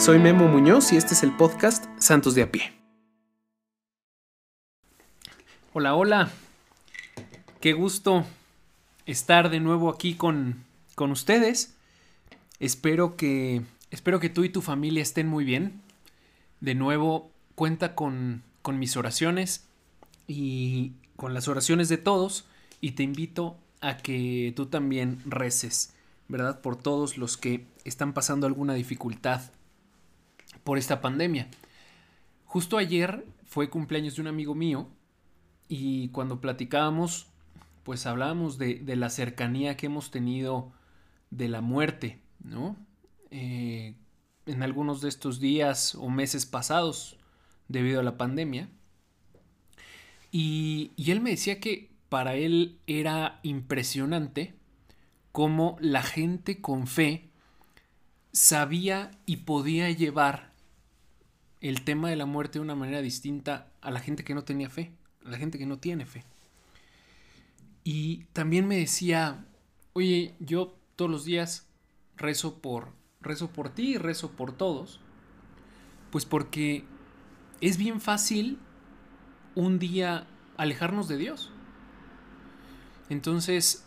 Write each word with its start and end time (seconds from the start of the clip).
Soy 0.00 0.18
Memo 0.18 0.48
Muñoz 0.48 0.94
y 0.94 0.96
este 0.96 1.12
es 1.12 1.22
el 1.22 1.36
podcast 1.36 1.84
Santos 1.98 2.34
de 2.34 2.40
a 2.40 2.50
pie. 2.50 2.72
Hola, 5.74 5.94
hola. 5.94 6.30
Qué 7.60 7.74
gusto 7.74 8.24
estar 9.04 9.50
de 9.50 9.60
nuevo 9.60 9.90
aquí 9.90 10.14
con, 10.14 10.64
con 10.94 11.10
ustedes. 11.10 11.74
Espero 12.60 13.14
que, 13.18 13.60
espero 13.90 14.20
que 14.20 14.30
tú 14.30 14.44
y 14.44 14.48
tu 14.48 14.62
familia 14.62 15.02
estén 15.02 15.26
muy 15.26 15.44
bien. 15.44 15.82
De 16.60 16.74
nuevo, 16.74 17.30
cuenta 17.54 17.94
con, 17.94 18.42
con 18.62 18.78
mis 18.78 18.96
oraciones 18.96 19.68
y 20.26 20.92
con 21.16 21.34
las 21.34 21.46
oraciones 21.46 21.90
de 21.90 21.98
todos 21.98 22.46
y 22.80 22.92
te 22.92 23.02
invito 23.02 23.58
a 23.82 23.98
que 23.98 24.54
tú 24.56 24.64
también 24.64 25.20
reces, 25.26 25.92
¿verdad? 26.26 26.62
Por 26.62 26.76
todos 26.76 27.18
los 27.18 27.36
que 27.36 27.66
están 27.84 28.14
pasando 28.14 28.46
alguna 28.46 28.72
dificultad 28.72 29.42
por 30.64 30.78
esta 30.78 31.00
pandemia. 31.00 31.48
Justo 32.44 32.78
ayer 32.78 33.24
fue 33.44 33.70
cumpleaños 33.70 34.16
de 34.16 34.22
un 34.22 34.28
amigo 34.28 34.54
mío 34.54 34.88
y 35.68 36.08
cuando 36.08 36.40
platicábamos, 36.40 37.26
pues 37.84 38.06
hablábamos 38.06 38.58
de, 38.58 38.82
la 38.96 39.10
cercanía 39.10 39.76
que 39.76 39.86
hemos 39.86 40.10
tenido 40.10 40.72
de 41.30 41.48
la 41.48 41.60
muerte, 41.60 42.20
¿no? 42.42 42.76
Eh, 43.30 43.94
en 44.46 44.62
algunos 44.62 45.00
de 45.00 45.08
estos 45.08 45.38
días 45.38 45.94
o 45.94 46.08
meses 46.08 46.44
pasados 46.44 47.16
debido 47.68 48.00
a 48.00 48.02
la 48.02 48.16
pandemia. 48.16 48.68
Y, 50.32 50.90
y 50.96 51.12
él 51.12 51.20
me 51.20 51.30
decía 51.30 51.60
que 51.60 51.90
para 52.08 52.34
él 52.34 52.78
era 52.88 53.38
impresionante 53.44 54.54
cómo 55.32 55.76
la 55.80 56.02
gente 56.02 56.60
con 56.60 56.86
fe 56.86 57.30
sabía 58.32 59.12
y 59.26 59.38
podía 59.38 59.90
llevar 59.90 60.49
el 61.60 61.82
tema 61.82 62.08
de 62.08 62.16
la 62.16 62.26
muerte 62.26 62.58
de 62.58 62.64
una 62.64 62.74
manera 62.74 63.02
distinta 63.02 63.68
a 63.80 63.90
la 63.90 64.00
gente 64.00 64.24
que 64.24 64.34
no 64.34 64.44
tenía 64.44 64.70
fe, 64.70 64.92
a 65.24 65.30
la 65.30 65.38
gente 65.38 65.58
que 65.58 65.66
no 65.66 65.78
tiene 65.78 66.06
fe. 66.06 66.24
Y 67.84 68.24
también 68.32 68.66
me 68.66 68.76
decía, 68.76 69.44
oye, 69.92 70.34
yo 70.38 70.76
todos 70.96 71.10
los 71.10 71.24
días 71.24 71.66
rezo 72.16 72.60
por, 72.60 72.92
rezo 73.20 73.48
por 73.50 73.70
ti 73.70 73.94
y 73.94 73.98
rezo 73.98 74.30
por 74.32 74.52
todos, 74.52 75.00
pues 76.10 76.24
porque 76.24 76.84
es 77.60 77.76
bien 77.76 78.00
fácil 78.00 78.58
un 79.54 79.78
día 79.78 80.26
alejarnos 80.56 81.08
de 81.08 81.16
Dios. 81.16 81.50
Entonces, 83.08 83.84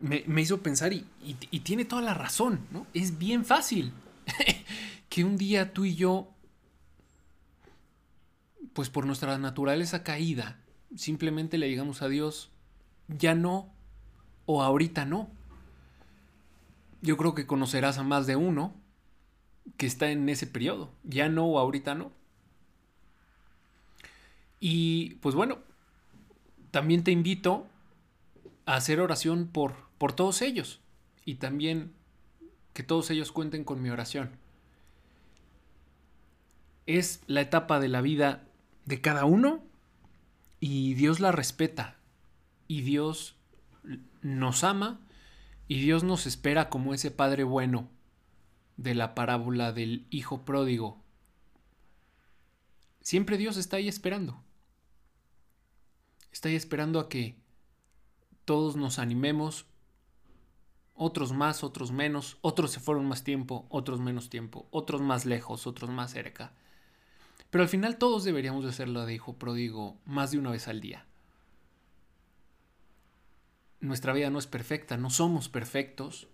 me, 0.00 0.40
hizo 0.40 0.62
pensar 0.62 0.92
y, 0.92 1.04
tiene 1.60 1.84
toda 1.84 2.02
la 2.02 2.14
razón, 2.14 2.60
¿no? 2.70 2.86
Es 2.94 3.18
bien 3.18 3.44
fácil 3.44 3.92
que 5.08 5.24
un 5.24 5.36
día 5.36 5.72
tú 5.72 5.84
y 5.84 5.94
yo, 5.94 6.30
pues 8.72 8.90
por 8.90 9.06
nuestra 9.06 9.38
naturaleza 9.38 10.02
caída, 10.02 10.58
simplemente 10.96 11.58
le 11.58 11.66
digamos 11.66 12.02
a 12.02 12.08
Dios, 12.08 12.50
ya 13.08 13.34
no, 13.34 13.72
o 14.46 14.62
ahorita 14.62 15.04
no. 15.04 15.28
Yo 17.02 17.16
creo 17.16 17.34
que 17.34 17.46
conocerás 17.46 17.98
a 17.98 18.02
más 18.02 18.26
de 18.26 18.36
uno 18.36 18.74
que 19.76 19.86
está 19.86 20.10
en 20.10 20.28
ese 20.28 20.46
periodo, 20.46 20.90
ya 21.04 21.28
no 21.28 21.46
o 21.46 21.58
ahorita 21.58 21.94
no. 21.94 22.12
Y 24.60 25.16
pues 25.16 25.34
bueno, 25.34 25.58
también 26.70 27.04
te 27.04 27.10
invito 27.10 27.66
a 28.66 28.76
hacer 28.76 29.00
oración 29.00 29.46
por 29.46 29.84
por 29.98 30.12
todos 30.12 30.42
ellos 30.42 30.80
y 31.24 31.36
también 31.36 31.94
que 32.74 32.82
todos 32.82 33.10
ellos 33.10 33.32
cuenten 33.32 33.64
con 33.64 33.80
mi 33.80 33.88
oración. 33.88 34.30
Es 36.86 37.22
la 37.26 37.40
etapa 37.40 37.80
de 37.80 37.88
la 37.88 38.02
vida 38.02 38.44
de 38.84 39.00
cada 39.00 39.24
uno 39.24 39.62
y 40.60 40.94
Dios 40.94 41.20
la 41.20 41.32
respeta 41.32 41.96
y 42.68 42.82
Dios 42.82 43.36
nos 44.20 44.64
ama 44.64 45.00
y 45.68 45.80
Dios 45.80 46.04
nos 46.04 46.26
espera 46.26 46.68
como 46.68 46.92
ese 46.92 47.10
Padre 47.10 47.44
bueno 47.44 47.88
de 48.76 48.94
la 48.94 49.14
parábola 49.14 49.72
del 49.72 50.06
Hijo 50.10 50.44
pródigo. 50.44 51.00
Siempre 53.00 53.38
Dios 53.38 53.56
está 53.56 53.76
ahí 53.76 53.88
esperando. 53.88 54.42
Está 56.32 56.48
ahí 56.48 56.56
esperando 56.56 56.98
a 56.98 57.08
que 57.08 57.36
todos 58.44 58.76
nos 58.76 58.98
animemos 58.98 59.66
otros 60.94 61.32
más, 61.32 61.64
otros 61.64 61.92
menos, 61.92 62.38
otros 62.40 62.70
se 62.70 62.80
fueron 62.80 63.06
más 63.06 63.24
tiempo, 63.24 63.66
otros 63.68 64.00
menos 64.00 64.30
tiempo, 64.30 64.68
otros 64.70 65.00
más 65.00 65.26
lejos, 65.26 65.66
otros 65.66 65.90
más 65.90 66.12
cerca. 66.12 66.52
Pero 67.50 67.62
al 67.62 67.68
final 67.68 67.98
todos 67.98 68.24
deberíamos 68.24 68.64
de 68.64 68.70
hacerlo 68.70 69.04
de 69.04 69.14
hijo 69.14 69.34
pródigo 69.34 69.96
más 70.04 70.30
de 70.30 70.38
una 70.38 70.50
vez 70.50 70.68
al 70.68 70.80
día. 70.80 71.06
Nuestra 73.80 74.12
vida 74.12 74.30
no 74.30 74.38
es 74.38 74.46
perfecta, 74.46 74.96
no 74.96 75.10
somos 75.10 75.48
perfectos. 75.48 76.28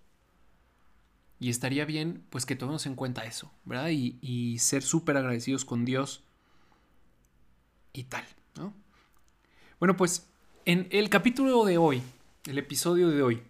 Y 1.39 1.49
estaría 1.49 1.87
bien, 1.87 2.25
pues, 2.29 2.45
que 2.45 2.55
tomemos 2.55 2.85
en 2.87 2.95
cuenta 2.95 3.25
eso, 3.25 3.51
¿verdad? 3.65 3.89
Y, 3.89 4.19
y 4.21 4.59
ser 4.59 4.83
súper 4.83 5.17
agradecidos 5.17 5.65
con 5.65 5.87
Dios 5.87 6.23
y 7.95 8.05
tal, 8.05 8.25
¿no? 8.57 8.75
Bueno, 9.79 9.97
pues, 9.97 10.31
en 10.67 10.87
el 10.91 11.09
capítulo 11.09 11.65
de 11.65 11.79
hoy, 11.79 12.03
el 12.45 12.59
episodio 12.59 13.09
de 13.09 13.23
hoy, 13.23 13.43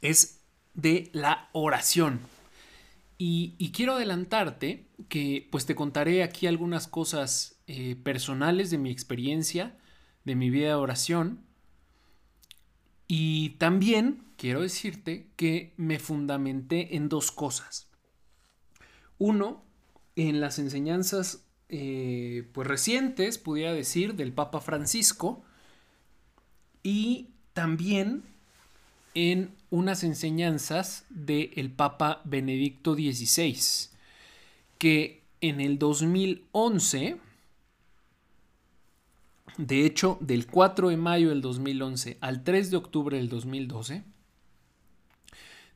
es 0.00 0.40
de 0.74 1.10
la 1.12 1.48
oración. 1.52 2.20
Y, 3.18 3.72
quiero 3.72 3.94
adelantarte 3.94 4.86
que 5.08 5.48
pues 5.50 5.64
te 5.64 5.74
contaré 5.74 6.22
aquí 6.22 6.46
algunas 6.46 6.86
cosas 6.86 7.56
eh, 7.66 7.96
personales 7.96 8.70
de 8.70 8.78
mi 8.78 8.90
experiencia, 8.90 9.76
de 10.24 10.34
mi 10.34 10.50
vida 10.50 10.68
de 10.68 10.74
oración. 10.74 11.40
Y 13.08 13.50
también 13.58 14.22
quiero 14.36 14.60
decirte 14.60 15.30
que 15.36 15.72
me 15.78 15.98
fundamenté 15.98 16.96
en 16.96 17.08
dos 17.08 17.32
cosas. 17.32 17.88
Uno, 19.18 19.64
en 20.14 20.40
las 20.40 20.58
enseñanzas 20.58 21.46
eh, 21.70 22.48
pues 22.52 22.68
recientes, 22.68 23.38
pudiera 23.38 23.72
decir, 23.72 24.14
del 24.14 24.34
Papa 24.34 24.60
Francisco. 24.60 25.42
Y 26.82 27.30
también 27.54 28.24
en 29.16 29.56
unas 29.70 30.04
enseñanzas 30.04 31.06
del 31.08 31.70
Papa 31.70 32.20
Benedicto 32.24 32.94
XVI, 32.94 33.56
que 34.76 35.22
en 35.40 35.62
el 35.62 35.78
2011, 35.78 37.16
de 39.56 39.86
hecho, 39.86 40.18
del 40.20 40.46
4 40.46 40.90
de 40.90 40.98
mayo 40.98 41.30
del 41.30 41.40
2011 41.40 42.18
al 42.20 42.44
3 42.44 42.70
de 42.70 42.76
octubre 42.76 43.16
del 43.16 43.30
2012, 43.30 44.04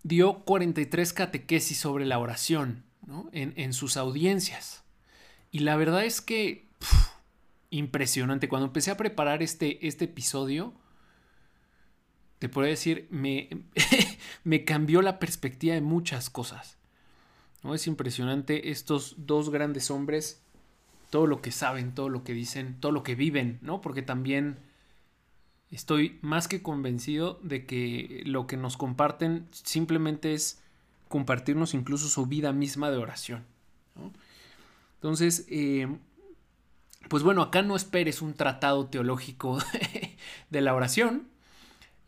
dio 0.03 0.41
43 0.41 1.13
catequesis 1.15 1.79
sobre 1.79 2.05
la 2.05 2.19
oración 2.19 2.85
en, 3.33 3.73
sus 3.73 3.97
audiencias. 3.97 4.85
Y 5.51 5.61
la 5.61 5.77
verdad 5.77 6.05
es 6.05 6.21
que, 6.21 6.69
impresionante, 7.71 8.51
cuando 8.51 8.67
empecé 8.67 8.91
a 8.91 8.99
preparar 8.99 9.43
este, 9.43 9.87
este 9.89 10.05
episodio, 10.05 10.75
te 12.41 12.49
puedo 12.49 12.67
decir, 12.67 13.07
me, 13.11 13.49
me 14.45 14.65
cambió 14.65 15.03
la 15.03 15.21
perspectiva 15.21 15.75
de 15.75 15.83
muchas 15.83 16.31
cosas. 16.31 16.79
¿no? 17.63 17.75
Es 17.75 17.87
impresionante 17.87 18.71
estos 18.71 19.15
dos 19.19 19.51
grandes 19.51 19.91
hombres, 19.91 20.41
todo 21.11 21.27
lo 21.27 21.43
que 21.43 21.53
saben, 21.53 21.95
todo 21.95 22.09
lo 22.09 22.25
que 22.25 22.33
dicen, 22.33 22.81
todo 22.81 22.93
lo 22.93 23.03
que 23.03 23.15
viven, 23.15 23.59
¿no? 23.61 23.83
Porque 23.83 24.01
también 24.01 24.59
estoy 25.71 26.19
más 26.23 26.49
que 26.49 26.63
convencido 26.63 27.39
de 27.43 27.67
que 27.67 28.23
lo 28.25 28.47
que 28.47 28.57
nos 28.57 28.79
comparten 28.79 29.47
simplemente 29.53 30.33
es 30.33 30.63
compartirnos 31.09 31.75
incluso 31.75 32.09
su 32.09 32.25
vida 32.25 32.53
misma 32.53 32.91
de 32.91 32.97
oración. 32.97 33.45
Entonces, 34.95 35.47
eh, 35.51 35.89
pues 37.11 37.23
bueno, 37.23 37.43
acá 37.43 37.61
no 37.61 37.77
esperes 37.77 38.23
un 38.23 38.33
tratado 38.33 38.87
teológico 38.87 39.59
de 40.51 40.61
la 40.63 40.75
oración, 40.75 41.29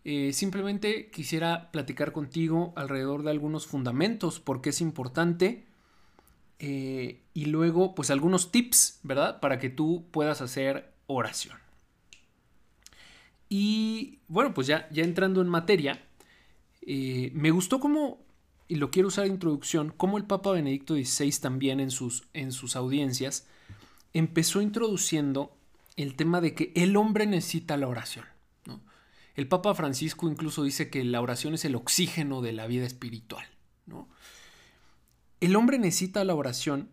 eh, 0.05 0.33
simplemente 0.33 1.11
quisiera 1.11 1.71
platicar 1.71 2.13
contigo 2.13 2.73
alrededor 2.77 3.23
de 3.23 3.31
algunos 3.31 3.67
fundamentos, 3.67 4.41
porque 4.41 4.71
es 4.71 4.81
importante. 4.81 5.65
Eh, 6.59 7.21
y 7.35 7.47
luego, 7.47 7.95
pues 7.95 8.11
algunos 8.11 8.53
tips, 8.53 9.01
¿verdad? 9.03 9.41
Para 9.41 9.59
que 9.59 9.71
tú 9.71 10.07
puedas 10.11 10.41
hacer 10.41 10.93
oración. 11.07 11.59
Y 13.49 14.21
bueno, 14.29 14.55
pues 14.55 14.67
ya, 14.67 14.89
ya 14.91 15.05
entrando 15.05 15.41
en 15.43 15.49
materia, 15.49 16.03
eh, 16.81 17.31
me 17.35 17.51
gustó 17.51 17.81
como, 17.81 18.25
y 18.67 18.77
lo 18.77 18.91
quiero 18.91 19.09
usar 19.09 19.25
de 19.25 19.31
introducción, 19.31 19.93
como 19.97 20.19
el 20.19 20.25
Papa 20.25 20.53
Benedicto 20.53 20.95
XVI 20.95 21.33
también 21.41 21.79
en 21.79 21.91
sus, 21.91 22.25
en 22.33 22.53
sus 22.53 22.77
audiencias 22.77 23.47
empezó 24.15 24.63
introduciendo 24.63 25.57
el 25.97 26.15
tema 26.15 26.41
de 26.41 26.55
que 26.55 26.73
el 26.75 26.97
hombre 26.97 27.27
necesita 27.27 27.77
la 27.77 27.89
oración. 27.89 28.32
El 29.35 29.49
Papa 29.49 29.75
Francisco 29.75 30.29
incluso 30.29 30.63
dice 30.63 30.91
que 30.91 31.05
la 31.05 31.21
oración 31.21 31.55
es 31.55 31.65
el 31.65 31.75
oxígeno 31.75 32.43
de 32.43 32.53
la 32.53 32.67
vida 32.67 32.87
espiritual. 32.87 33.47
¿no? 33.87 34.09
el 35.43 35.57
hombre 35.57 35.77
necesita 35.77 36.23
la 36.23 36.37
oración 36.37 36.89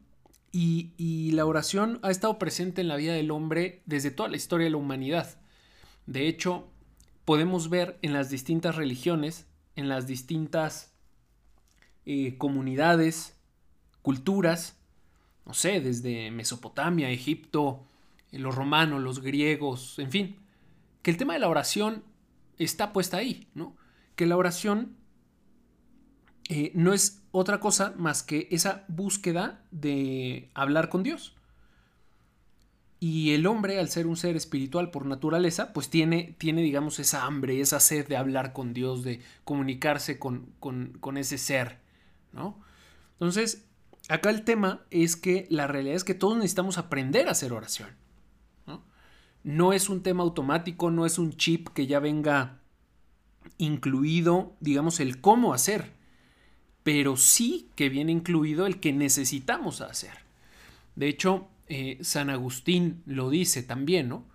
y, 0.52 1.32
la 1.34 1.46
oración 1.46 2.00
ha 2.02 2.10
estado 2.10 2.40
presente 2.40 2.82
en 2.82 2.88
la 2.88 2.96
vida 2.96 3.14
del 3.14 3.30
hombre 3.30 3.84
desde 3.86 4.10
toda 4.10 4.28
la 4.28 4.38
historia 4.38 4.66
de 4.66 4.72
la 4.72 4.78
humanidad. 4.78 5.40
De 6.08 6.28
hecho, 6.28 6.68
podemos 7.26 7.70
ver 7.70 8.00
en 8.02 8.12
las 8.12 8.32
distintas 8.32 8.76
religiones, 8.76 9.46
en 9.76 9.88
las 9.88 10.08
distintas 10.08 10.96
eh, 12.08 12.40
comunidades, 12.40 13.38
culturas, 14.02 14.78
no 15.46 15.54
sé, 15.54 15.80
desde 15.80 16.32
Mesopotamia, 16.32 17.12
Egipto, 17.12 17.86
eh, 18.32 18.40
los 18.40 18.56
romanos, 18.56 19.00
los 19.00 19.22
griegos, 19.22 20.00
en 20.00 20.10
fin, 20.10 20.38
que 21.04 21.12
el 21.12 21.18
tema 21.18 21.34
de 21.34 21.40
la 21.40 21.50
oración 21.50 22.04
está 22.60 22.94
puesta 22.94 23.18
ahí, 23.18 23.48
¿no? 23.56 23.76
Que 24.16 24.26
la 24.26 24.38
oración 24.38 24.98
eh, 26.50 26.72
no 26.74 26.94
es 26.94 27.22
otra 27.32 27.60
cosa 27.60 27.94
más 27.98 28.24
que 28.24 28.48
esa 28.52 28.84
búsqueda 28.88 29.64
de 29.72 30.50
hablar 30.54 30.90
con 30.90 31.04
Dios. 31.04 31.36
Y 33.00 33.34
el 33.34 33.48
hombre, 33.48 33.80
al 33.80 33.88
ser 33.88 34.08
un 34.08 34.18
ser 34.18 34.36
espiritual 34.36 34.92
por 34.92 35.06
naturaleza, 35.06 35.72
pues 35.72 35.90
tiene, 35.90 36.36
tiene 36.38 36.62
digamos, 36.62 37.00
esa 37.00 37.24
hambre, 37.24 37.62
esa 37.62 37.80
sed 37.80 38.08
de 38.08 38.18
hablar 38.18 38.52
con 38.52 38.74
Dios, 38.74 39.04
de 39.04 39.22
comunicarse 39.46 40.20
con, 40.20 40.48
con, 40.60 41.18
ese 41.18 41.38
ser, 41.38 41.80
¿no? 42.34 42.60
Entonces, 43.14 43.66
acá 44.10 44.32
el 44.32 44.44
tema 44.44 44.86
es 44.90 45.16
que 45.16 45.48
la 45.50 45.66
realidad 45.68 45.96
es 45.96 46.04
que 46.04 46.14
todos 46.14 46.36
necesitamos 46.36 46.78
aprender 46.78 47.30
a 47.30 47.32
hacer 47.32 47.54
oración. 47.54 47.90
¿No? 49.44 49.74
es 49.74 49.90
un 49.90 50.04
tema 50.04 50.24
automático, 50.24 50.92
no 50.92 51.06
es 51.06 51.18
un 51.18 51.34
chip 51.34 51.70
que 51.70 51.88
ya 51.88 52.00
venga 52.00 52.60
incluido, 53.58 54.56
digamos, 54.60 55.00
el 55.00 55.22
cómo 55.22 55.54
hacer, 55.54 55.94
pero 56.84 57.18
sí 57.18 57.70
que 57.76 57.90
viene 57.90 58.12
incluido 58.12 58.66
el 58.66 58.80
que 58.80 58.94
necesitamos 58.94 59.82
hacer. 59.82 60.14
De 60.96 61.08
hecho, 61.08 61.48
eh, 61.68 61.98
San 62.02 62.30
Agustín 62.30 63.04
lo 63.06 63.30
dice 63.30 63.64
también, 63.64 64.10
¿no? 64.10 64.26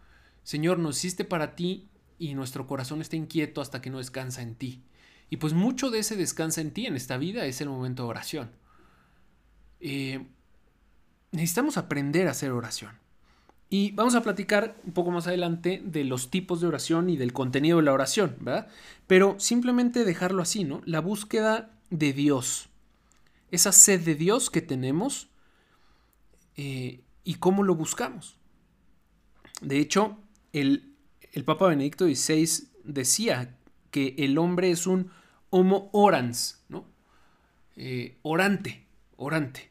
Señor, 0.42 0.78
nos 0.78 0.98
hiciste 0.98 1.24
para 1.24 1.56
ti 1.56 1.88
y 2.18 2.34
nuestro 2.34 2.66
corazón 2.66 3.00
está 3.00 3.16
inquieto 3.16 3.60
hasta 3.60 3.80
que 3.80 3.90
no 3.90 3.98
descansa 3.98 4.42
en 4.42 4.54
ti. 4.54 4.82
Y 5.30 5.38
pues 5.38 5.52
mucho 5.52 5.90
de 5.90 6.00
ese 6.00 6.16
descansa 6.16 6.60
en 6.60 6.70
ti 6.70 6.86
en 6.86 6.96
esta 6.96 7.16
vida 7.16 7.46
es 7.46 7.60
el 7.60 7.68
momento 7.68 8.04
de 8.04 8.08
oración. 8.08 8.50
Eh, 9.80 10.26
necesitamos 11.32 11.76
aprender 11.76 12.28
a 12.28 12.32
hacer 12.32 12.52
oración. 12.52 12.92
Y 13.70 13.92
vamos 13.92 14.14
a 14.14 14.22
platicar 14.22 14.76
un 14.84 14.92
poco 14.92 15.10
más 15.10 15.26
adelante 15.26 15.82
de 15.84 16.04
los 16.04 16.30
tipos 16.30 16.60
de 16.60 16.68
oración 16.68 17.10
y 17.10 17.16
del 17.16 17.32
contenido 17.32 17.78
de 17.78 17.84
la 17.84 17.92
oración, 17.92 18.36
¿verdad? 18.40 18.68
Pero 19.06 19.36
simplemente 19.38 20.04
dejarlo 20.04 20.42
así, 20.42 20.64
¿no? 20.64 20.80
La 20.84 21.00
búsqueda 21.00 21.70
de 21.90 22.12
Dios. 22.12 22.68
Esa 23.50 23.72
sed 23.72 24.00
de 24.02 24.14
Dios 24.14 24.50
que 24.50 24.62
tenemos 24.62 25.28
eh, 26.56 27.02
y 27.24 27.34
cómo 27.34 27.62
lo 27.62 27.74
buscamos. 27.74 28.36
De 29.60 29.78
hecho, 29.78 30.18
el, 30.52 30.94
Papa 31.44 31.68
Benedicto 31.68 32.04
XVI 32.04 32.68
decía 32.84 33.56
que 33.90 34.14
el 34.18 34.38
hombre 34.38 34.70
es 34.70 34.86
un 34.86 35.10
homo 35.50 35.88
orans, 35.92 36.62
¿no? 36.68 36.84
Eh, 37.76 38.18
orante, 38.22 38.86
orante. 39.16 39.70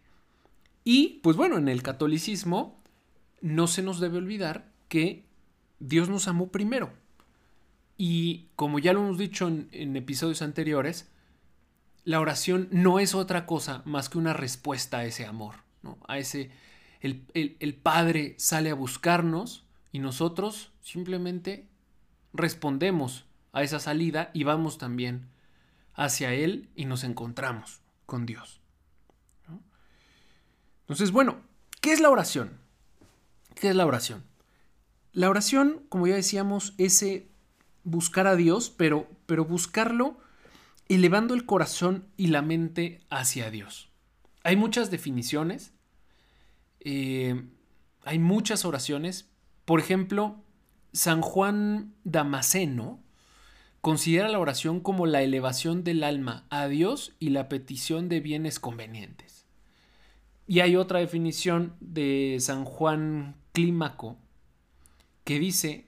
Y, 0.84 1.20
pues 1.24 1.38
bueno, 1.38 1.58
en 1.58 1.70
el 1.70 1.84
catolicismo 1.84 2.83
no 3.44 3.68
se 3.68 3.84
nos 3.84 4.00
debe 4.00 4.20
olvidar 4.20 4.72
que 4.88 5.26
Dios 5.80 6.08
nos 6.08 6.30
amó 6.30 6.48
primero. 6.48 6.94
Y 7.98 8.48
como 8.56 8.80
ya 8.80 8.94
lo 8.94 9.02
hemos 9.02 9.18
dicho 9.18 9.50
en, 9.50 9.96
episodios 9.98 10.42
anteriores, 10.42 11.12
la 12.06 12.22
oración 12.22 12.70
no 12.72 13.00
es 13.00 13.14
otra 13.14 13.46
cosa 13.46 13.82
más 13.84 14.08
que 14.08 14.18
una 14.18 14.32
respuesta 14.32 15.00
a 15.00 15.06
ese 15.06 15.26
amor, 15.26 15.56
¿no? 15.82 15.98
A 16.08 16.18
ese, 16.20 16.52
el, 17.02 17.76
Padre 17.84 18.36
sale 18.40 18.70
a 18.70 18.76
buscarnos 18.76 19.66
y 19.92 20.00
nosotros 20.00 20.72
simplemente 20.82 21.68
respondemos 22.32 23.26
a 23.52 23.62
esa 23.62 23.80
salida 23.80 24.32
y 24.34 24.46
vamos 24.46 24.78
también 24.78 25.28
hacia 25.96 26.34
Él 26.34 26.70
y 26.76 26.86
nos 26.86 27.04
encontramos 27.04 27.82
con 28.06 28.26
Dios. 28.26 28.62
Entonces, 30.84 31.12
bueno, 31.12 31.42
¿qué 31.82 31.92
es 31.92 32.00
la 32.00 32.10
oración? 32.10 32.63
¿Qué 33.56 33.70
es 33.70 33.76
la 33.76 33.86
oración? 33.86 34.24
La 35.12 35.30
oración, 35.30 35.84
como 35.90 36.08
ya 36.08 36.16
decíamos, 36.16 36.74
es 36.78 37.02
eh, 37.04 37.28
buscar 37.84 38.28
a 38.28 38.36
Dios, 38.36 38.74
pero, 38.76 39.08
pero 39.26 39.46
buscarlo 39.46 40.18
elevando 40.90 41.34
el 41.34 41.46
corazón 41.46 42.08
y 42.18 42.28
la 42.28 42.42
mente 42.42 43.02
hacia 43.10 43.50
Dios. 43.50 43.90
Hay 44.44 44.56
muchas 44.56 44.92
definiciones, 44.92 45.74
eh, 46.80 47.44
hay 48.04 48.20
muchas 48.20 48.66
oraciones. 48.66 49.30
Por 49.66 49.80
ejemplo, 49.80 50.44
San 50.92 51.22
Juan 51.22 51.94
Damasceno 52.04 53.00
considera 53.82 54.30
la 54.30 54.40
oración 54.40 54.80
como 54.80 55.06
la 55.06 55.22
elevación 55.22 55.84
del 55.84 56.04
alma 56.04 56.46
a 56.50 56.68
Dios 56.68 57.14
y 57.20 57.30
la 57.30 57.50
petición 57.50 58.10
de 58.10 58.20
bienes 58.20 58.60
convenientes. 58.60 59.46
Y 60.48 60.60
hay 60.60 60.76
otra 60.76 61.00
definición 61.00 61.76
de 61.80 62.38
San 62.40 62.66
Juan 62.66 63.36
Clímaco 63.54 64.18
que 65.24 65.40
dice 65.40 65.88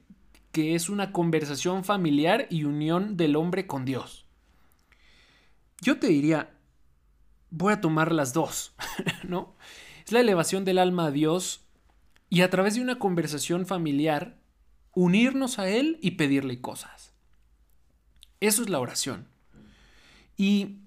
que 0.52 0.74
es 0.74 0.88
una 0.88 1.12
conversación 1.12 1.84
familiar 1.84 2.46
y 2.48 2.64
unión 2.64 3.18
del 3.18 3.36
hombre 3.36 3.66
con 3.66 3.84
Dios. 3.84 4.24
Yo 5.82 5.98
te 5.98 6.06
diría, 6.06 6.54
voy 7.50 7.74
a 7.74 7.80
tomar 7.82 8.12
las 8.12 8.32
dos, 8.32 8.72
¿no? 9.28 9.54
Es 10.06 10.12
la 10.12 10.20
elevación 10.20 10.64
del 10.64 10.78
alma 10.78 11.06
a 11.06 11.10
Dios 11.10 11.66
y 12.30 12.40
a 12.40 12.50
través 12.50 12.74
de 12.74 12.80
una 12.80 12.98
conversación 12.98 13.66
familiar 13.66 14.38
unirnos 14.94 15.58
a 15.58 15.68
Él 15.68 15.98
y 16.00 16.12
pedirle 16.12 16.60
cosas. 16.60 17.12
Eso 18.40 18.62
es 18.62 18.68
la 18.68 18.80
oración. 18.80 19.28
Y 20.36 20.78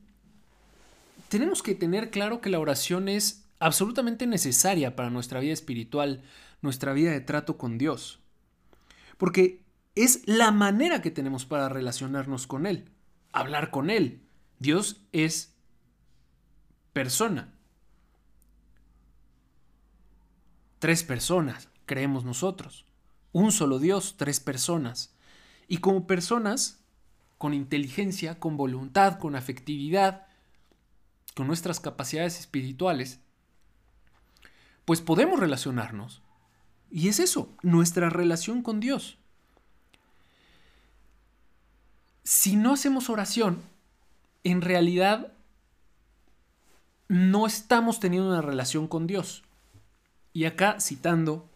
tenemos 1.27 1.61
que 1.61 1.75
tener 1.75 2.09
claro 2.09 2.41
que 2.41 2.49
la 2.49 2.59
oración 2.59 3.07
es 3.07 3.45
absolutamente 3.59 4.25
necesaria 4.25 4.95
para 4.95 5.09
nuestra 5.09 5.39
vida 5.39 5.53
espiritual, 5.53 6.23
nuestra 6.61 6.93
vida 6.93 7.11
de 7.11 7.21
trato 7.21 7.57
con 7.57 7.77
Dios. 7.77 8.19
Porque 9.17 9.63
es 9.95 10.27
la 10.27 10.51
manera 10.51 11.01
que 11.01 11.11
tenemos 11.11 11.45
para 11.45 11.69
relacionarnos 11.69 12.47
con 12.47 12.65
Él, 12.65 12.89
hablar 13.31 13.71
con 13.71 13.89
Él. 13.89 14.21
Dios 14.59 15.01
es 15.11 15.55
persona. 16.93 17.53
Tres 20.79 21.03
personas, 21.03 21.69
creemos 21.85 22.23
nosotros. 22.23 22.85
Un 23.31 23.51
solo 23.51 23.79
Dios, 23.79 24.15
tres 24.17 24.39
personas. 24.39 25.13
Y 25.67 25.77
como 25.77 26.07
personas, 26.07 26.79
con 27.37 27.53
inteligencia, 27.53 28.39
con 28.39 28.57
voluntad, 28.57 29.19
con 29.19 29.35
afectividad, 29.35 30.27
con 31.35 31.47
nuestras 31.47 31.79
capacidades 31.79 32.39
espirituales, 32.39 33.19
pues 34.85 35.01
podemos 35.01 35.39
relacionarnos. 35.39 36.21
Y 36.91 37.07
es 37.07 37.19
eso, 37.19 37.49
nuestra 37.61 38.09
relación 38.09 38.61
con 38.61 38.79
Dios. 38.79 39.17
Si 42.23 42.55
no 42.55 42.73
hacemos 42.73 43.09
oración, 43.09 43.61
en 44.43 44.61
realidad 44.61 45.33
no 47.07 47.47
estamos 47.47 47.99
teniendo 47.99 48.29
una 48.29 48.41
relación 48.41 48.87
con 48.87 49.07
Dios. 49.07 49.43
Y 50.31 50.45
acá 50.45 50.79
citando 50.79 51.49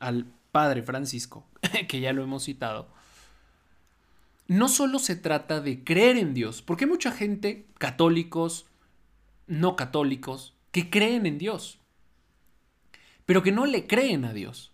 al 0.00 0.26
Padre 0.52 0.82
Francisco, 0.82 1.46
que 1.88 2.00
ya 2.00 2.12
lo 2.12 2.22
hemos 2.22 2.44
citado, 2.44 2.88
no 4.48 4.68
solo 4.68 4.98
se 4.98 5.16
trata 5.16 5.60
de 5.60 5.82
creer 5.82 6.18
en 6.18 6.34
Dios, 6.34 6.62
porque 6.62 6.84
hay 6.84 6.90
mucha 6.90 7.10
gente, 7.10 7.66
católicos, 7.78 8.66
no 9.46 9.76
católicos, 9.76 10.54
que 10.72 10.90
creen 10.90 11.26
en 11.26 11.38
Dios, 11.38 11.78
pero 13.32 13.42
que 13.42 13.50
no 13.50 13.64
le 13.64 13.86
creen 13.86 14.26
a 14.26 14.34
Dios. 14.34 14.72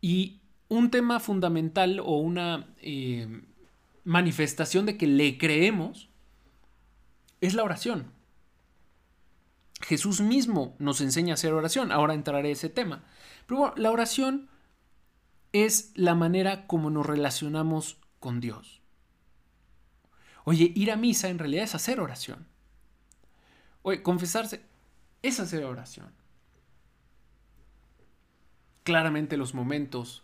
Y 0.00 0.40
un 0.68 0.90
tema 0.90 1.20
fundamental 1.20 2.00
o 2.00 2.16
una 2.16 2.74
eh, 2.80 3.42
manifestación 4.04 4.86
de 4.86 4.96
que 4.96 5.06
le 5.06 5.36
creemos 5.36 6.08
es 7.42 7.52
la 7.52 7.62
oración. 7.62 8.10
Jesús 9.82 10.22
mismo 10.22 10.74
nos 10.78 11.02
enseña 11.02 11.34
a 11.34 11.34
hacer 11.34 11.52
oración. 11.52 11.92
Ahora 11.92 12.14
entraré 12.14 12.48
a 12.48 12.52
ese 12.52 12.70
tema. 12.70 13.04
Pero 13.46 13.60
bueno, 13.60 13.74
la 13.76 13.90
oración 13.90 14.48
es 15.52 15.92
la 15.94 16.14
manera 16.14 16.66
como 16.66 16.88
nos 16.88 17.04
relacionamos 17.04 17.98
con 18.18 18.40
Dios. 18.40 18.80
Oye, 20.44 20.72
ir 20.74 20.90
a 20.90 20.96
misa 20.96 21.28
en 21.28 21.38
realidad 21.38 21.64
es 21.64 21.74
hacer 21.74 22.00
oración. 22.00 22.46
Oye, 23.82 24.02
confesarse 24.02 24.62
es 25.20 25.38
hacer 25.38 25.62
oración. 25.62 26.16
Claramente 28.86 29.36
los 29.36 29.52
momentos 29.52 30.22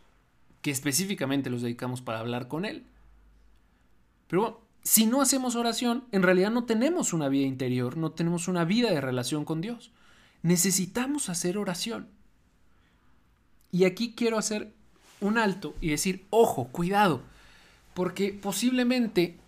que 0.60 0.70
específicamente 0.70 1.50
los 1.50 1.62
dedicamos 1.62 2.00
para 2.00 2.20
hablar 2.20 2.46
con 2.46 2.64
Él. 2.64 2.84
Pero 4.28 4.42
bueno, 4.42 4.58
si 4.84 5.04
no 5.04 5.20
hacemos 5.20 5.56
oración, 5.56 6.04
en 6.12 6.22
realidad 6.22 6.52
no 6.52 6.62
tenemos 6.62 7.12
una 7.12 7.28
vida 7.28 7.44
interior, 7.44 7.96
no 7.96 8.12
tenemos 8.12 8.46
una 8.46 8.64
vida 8.64 8.90
de 8.90 9.00
relación 9.00 9.44
con 9.44 9.60
Dios. 9.60 9.90
Necesitamos 10.42 11.28
hacer 11.28 11.58
oración. 11.58 12.06
Y 13.72 13.82
aquí 13.82 14.14
quiero 14.16 14.38
hacer 14.38 14.72
un 15.20 15.38
alto 15.38 15.74
y 15.80 15.90
decir, 15.90 16.24
ojo, 16.30 16.68
cuidado, 16.68 17.22
porque 17.94 18.32
posiblemente 18.32 19.40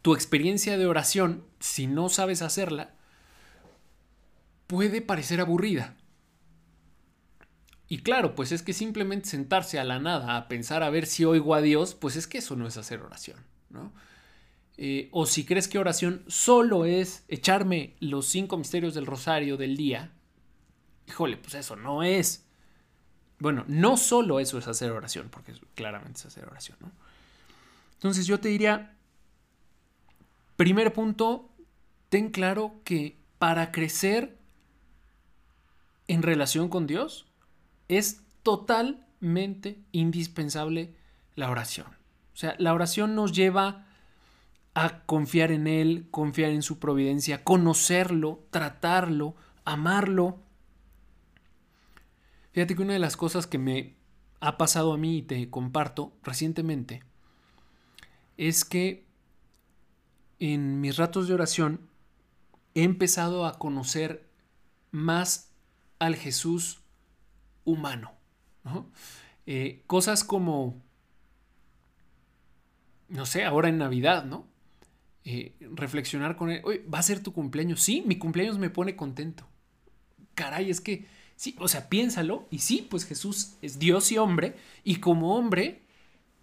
tu 0.00 0.14
experiencia 0.14 0.78
de 0.78 0.86
oración, 0.86 1.44
si 1.58 1.86
no 1.86 2.08
sabes 2.08 2.40
hacerla, 2.40 2.94
puede 4.68 5.02
parecer 5.02 5.42
aburrida. 5.42 5.96
Y 7.92 8.02
claro, 8.02 8.36
pues 8.36 8.52
es 8.52 8.62
que 8.62 8.72
simplemente 8.72 9.28
sentarse 9.28 9.80
a 9.80 9.84
la 9.84 9.98
nada 9.98 10.36
a 10.36 10.46
pensar 10.46 10.84
a 10.84 10.90
ver 10.90 11.06
si 11.06 11.24
oigo 11.24 11.56
a 11.56 11.60
Dios, 11.60 11.96
pues 11.96 12.14
es 12.14 12.28
que 12.28 12.38
eso 12.38 12.54
no 12.54 12.68
es 12.68 12.76
hacer 12.76 13.00
oración, 13.00 13.38
¿no? 13.68 13.92
Eh, 14.76 15.08
o 15.10 15.26
si 15.26 15.44
crees 15.44 15.66
que 15.66 15.76
oración 15.76 16.22
solo 16.28 16.84
es 16.84 17.24
echarme 17.26 17.96
los 17.98 18.26
cinco 18.26 18.56
misterios 18.56 18.94
del 18.94 19.06
rosario 19.06 19.56
del 19.56 19.76
día, 19.76 20.12
híjole, 21.08 21.36
pues 21.36 21.54
eso 21.54 21.74
no 21.74 22.04
es. 22.04 22.46
Bueno, 23.40 23.64
no 23.66 23.96
solo 23.96 24.38
eso 24.38 24.56
es 24.56 24.68
hacer 24.68 24.92
oración, 24.92 25.28
porque 25.28 25.54
claramente 25.74 26.20
es 26.20 26.26
hacer 26.26 26.44
oración, 26.44 26.78
¿no? 26.80 26.92
Entonces 27.94 28.24
yo 28.24 28.38
te 28.38 28.50
diría, 28.50 28.94
primer 30.54 30.92
punto, 30.92 31.50
ten 32.08 32.30
claro 32.30 32.72
que 32.84 33.18
para 33.40 33.72
crecer 33.72 34.38
en 36.06 36.22
relación 36.22 36.68
con 36.68 36.86
Dios 36.86 37.26
es 37.90 38.22
totalmente 38.44 39.82
indispensable 39.90 40.94
la 41.34 41.50
oración. 41.50 41.88
O 42.32 42.36
sea, 42.36 42.54
la 42.58 42.72
oración 42.72 43.16
nos 43.16 43.32
lleva 43.32 43.86
a 44.74 45.02
confiar 45.04 45.50
en 45.50 45.66
Él, 45.66 46.06
confiar 46.12 46.52
en 46.52 46.62
su 46.62 46.78
providencia, 46.78 47.42
conocerlo, 47.42 48.46
tratarlo, 48.50 49.34
amarlo. 49.64 50.38
Fíjate 52.52 52.76
que 52.76 52.82
una 52.82 52.92
de 52.92 53.00
las 53.00 53.16
cosas 53.16 53.48
que 53.48 53.58
me 53.58 53.96
ha 54.38 54.56
pasado 54.56 54.92
a 54.92 54.96
mí 54.96 55.18
y 55.18 55.22
te 55.22 55.50
comparto 55.50 56.12
recientemente 56.22 57.02
es 58.36 58.64
que 58.64 59.04
en 60.38 60.80
mis 60.80 60.96
ratos 60.96 61.26
de 61.26 61.34
oración 61.34 61.90
he 62.74 62.84
empezado 62.84 63.46
a 63.46 63.58
conocer 63.58 64.30
más 64.92 65.50
al 65.98 66.14
Jesús 66.14 66.79
humano. 67.64 68.12
Eh, 69.46 69.82
cosas 69.86 70.24
como, 70.24 70.80
no 73.08 73.26
sé, 73.26 73.44
ahora 73.44 73.68
en 73.68 73.78
Navidad, 73.78 74.24
¿no? 74.24 74.46
Eh, 75.24 75.54
reflexionar 75.60 76.36
con 76.36 76.50
él, 76.50 76.62
oye, 76.64 76.84
¿va 76.92 76.98
a 76.98 77.02
ser 77.02 77.22
tu 77.22 77.32
cumpleaños? 77.32 77.80
Sí, 77.82 78.02
mi 78.06 78.16
cumpleaños 78.16 78.58
me 78.58 78.70
pone 78.70 78.96
contento. 78.96 79.46
Caray, 80.34 80.70
es 80.70 80.80
que, 80.80 81.06
sí, 81.36 81.56
o 81.58 81.68
sea, 81.68 81.88
piénsalo, 81.88 82.46
y 82.50 82.58
sí, 82.58 82.86
pues 82.88 83.04
Jesús 83.04 83.54
es 83.60 83.78
Dios 83.78 84.10
y 84.12 84.18
hombre, 84.18 84.56
y 84.84 84.96
como 84.96 85.36
hombre, 85.36 85.82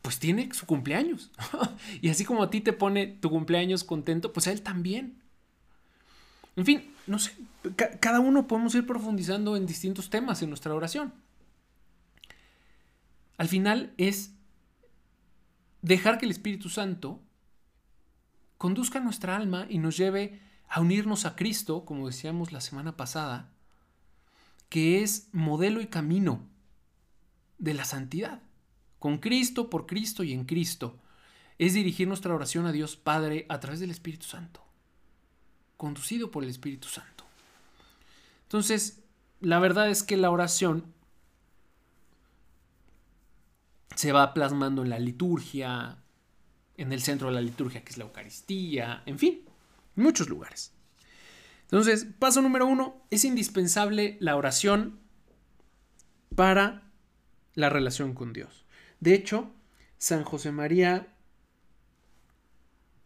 pues 0.02 0.20
tiene 0.20 0.54
su 0.54 0.66
cumpleaños. 0.66 1.32
y 2.02 2.10
así 2.10 2.24
como 2.24 2.44
a 2.44 2.50
ti 2.50 2.62
te 2.62 2.74
pone 2.74 3.08
tu 3.08 3.30
cumpleaños 3.30 3.84
contento, 3.84 4.34
pues 4.34 4.48
a 4.48 4.52
él 4.52 4.62
también. 4.62 5.22
En 6.58 6.66
fin, 6.66 6.94
no 7.06 7.20
sé, 7.20 7.34
cada 8.02 8.20
uno 8.20 8.48
podemos 8.48 8.76
ir 8.76 8.86
profundizando 8.86 9.56
en 9.56 9.66
distintos 9.66 10.10
temas 10.10 10.42
en 10.42 10.50
nuestra 10.50 10.74
oración. 10.74 11.14
Al 13.38 13.48
final 13.48 13.94
es 13.98 14.34
dejar 15.82 16.18
que 16.18 16.26
el 16.26 16.32
Espíritu 16.32 16.68
Santo 16.68 17.22
conduzca 18.58 19.00
nuestra 19.00 19.36
alma 19.36 19.68
y 19.70 19.78
nos 19.78 19.96
lleve 19.96 20.42
a 20.68 20.82
unirnos 20.82 21.26
a 21.26 21.36
Cristo, 21.36 21.86
como 21.86 22.08
decíamos 22.08 22.52
la 22.52 22.60
semana 22.60 22.98
pasada, 22.98 23.50
que 24.70 25.04
es 25.04 25.30
modelo 25.32 25.80
y 25.80 25.88
camino 25.88 26.42
de 27.58 27.76
la 27.76 27.86
santidad. 27.86 28.42
Con 29.00 29.20
Cristo, 29.20 29.70
por 29.70 29.86
Cristo 29.86 30.24
y 30.24 30.34
en 30.34 30.46
Cristo, 30.46 31.00
es 31.60 31.74
dirigir 31.74 32.08
nuestra 32.08 32.34
oración 32.34 32.66
a 32.66 32.72
Dios 32.72 32.98
Padre 32.98 33.46
a 33.48 33.60
través 33.60 33.80
del 33.80 33.92
Espíritu 33.92 34.26
Santo, 34.26 34.67
conducido 35.78 36.32
por 36.32 36.44
el 36.44 36.50
Espíritu 36.50 36.88
Santo. 36.88 37.24
Entonces, 38.44 39.04
la 39.40 39.60
verdad 39.60 39.90
es 39.90 40.04
que 40.04 40.18
la 40.18 40.32
oración 40.32 40.86
se 43.96 44.12
va 44.12 44.34
plasmando 44.34 44.84
en 44.84 44.90
la 44.90 45.00
liturgia, 45.00 45.98
en 46.78 46.94
el 46.94 47.02
centro 47.02 47.30
de 47.30 47.36
la 47.36 47.42
liturgia 47.42 47.84
que 47.84 47.92
es 47.92 47.98
la 47.98 48.06
Eucaristía, 48.06 49.04
en 49.06 49.18
fin, 49.18 49.42
en 49.96 50.04
muchos 50.04 50.30
lugares. 50.30 50.72
Entonces, 51.64 52.06
paso 52.18 52.42
número 52.42 52.66
uno, 52.66 53.02
es 53.10 53.26
indispensable 53.26 54.18
la 54.20 54.36
oración 54.36 55.00
para 56.36 56.84
la 57.56 57.70
relación 57.70 58.14
con 58.14 58.34
Dios. 58.34 58.66
De 59.00 59.14
hecho, 59.14 59.52
San 59.98 60.24
José 60.24 60.52
María 60.52 61.08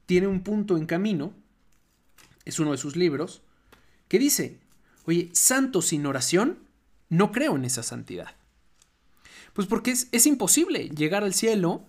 tiene 0.06 0.28
un 0.28 0.44
punto 0.44 0.78
en 0.78 0.86
camino, 0.86 1.34
es 2.45 2.60
uno 2.60 2.71
de 2.71 2.77
sus 2.77 2.95
libros, 2.95 3.41
que 4.07 4.19
dice, 4.19 4.60
oye, 5.05 5.29
santo 5.33 5.81
sin 5.81 6.05
oración, 6.05 6.60
no 7.10 7.31
creo 7.31 7.55
en 7.55 7.65
esa 7.65 7.83
santidad. 7.83 8.36
Pues 9.53 9.67
porque 9.67 9.91
es, 9.91 10.07
es 10.12 10.25
imposible 10.25 10.89
llegar 10.89 11.24
al 11.24 11.33
cielo 11.33 11.86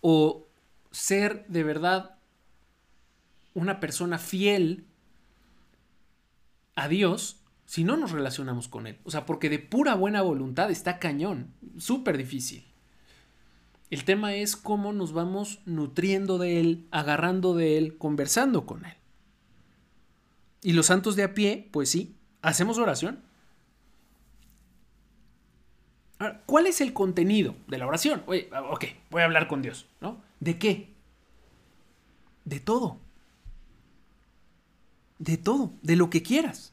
o 0.00 0.46
ser 0.90 1.46
de 1.48 1.64
verdad 1.64 2.18
una 3.54 3.80
persona 3.80 4.18
fiel 4.18 4.86
a 6.76 6.88
Dios 6.88 7.40
si 7.66 7.84
no 7.84 7.96
nos 7.96 8.12
relacionamos 8.12 8.68
con 8.68 8.86
Él. 8.86 8.98
O 9.04 9.10
sea, 9.10 9.26
porque 9.26 9.50
de 9.50 9.58
pura 9.58 9.94
buena 9.94 10.22
voluntad 10.22 10.70
está 10.70 10.98
cañón, 10.98 11.52
súper 11.76 12.16
difícil. 12.16 12.64
El 13.90 14.04
tema 14.04 14.34
es 14.34 14.56
cómo 14.56 14.92
nos 14.92 15.12
vamos 15.12 15.60
nutriendo 15.64 16.38
de 16.38 16.60
Él, 16.60 16.86
agarrando 16.90 17.54
de 17.54 17.78
Él, 17.78 17.98
conversando 17.98 18.64
con 18.64 18.84
Él. 18.84 18.97
Y 20.62 20.72
los 20.72 20.86
santos 20.86 21.16
de 21.16 21.22
a 21.22 21.34
pie, 21.34 21.68
pues 21.72 21.90
sí, 21.90 22.16
hacemos 22.42 22.78
oración. 22.78 23.22
Ahora, 26.18 26.42
¿cuál 26.46 26.66
es 26.66 26.80
el 26.80 26.92
contenido 26.92 27.54
de 27.68 27.78
la 27.78 27.86
oración? 27.86 28.24
Oye, 28.26 28.50
ok, 28.70 28.84
voy 29.10 29.22
a 29.22 29.26
hablar 29.26 29.46
con 29.46 29.62
Dios, 29.62 29.86
¿no? 30.00 30.20
¿De 30.40 30.58
qué? 30.58 30.92
De 32.44 32.58
todo. 32.58 32.98
De 35.18 35.36
todo, 35.36 35.72
de 35.82 35.96
lo 35.96 36.10
que 36.10 36.22
quieras. 36.22 36.72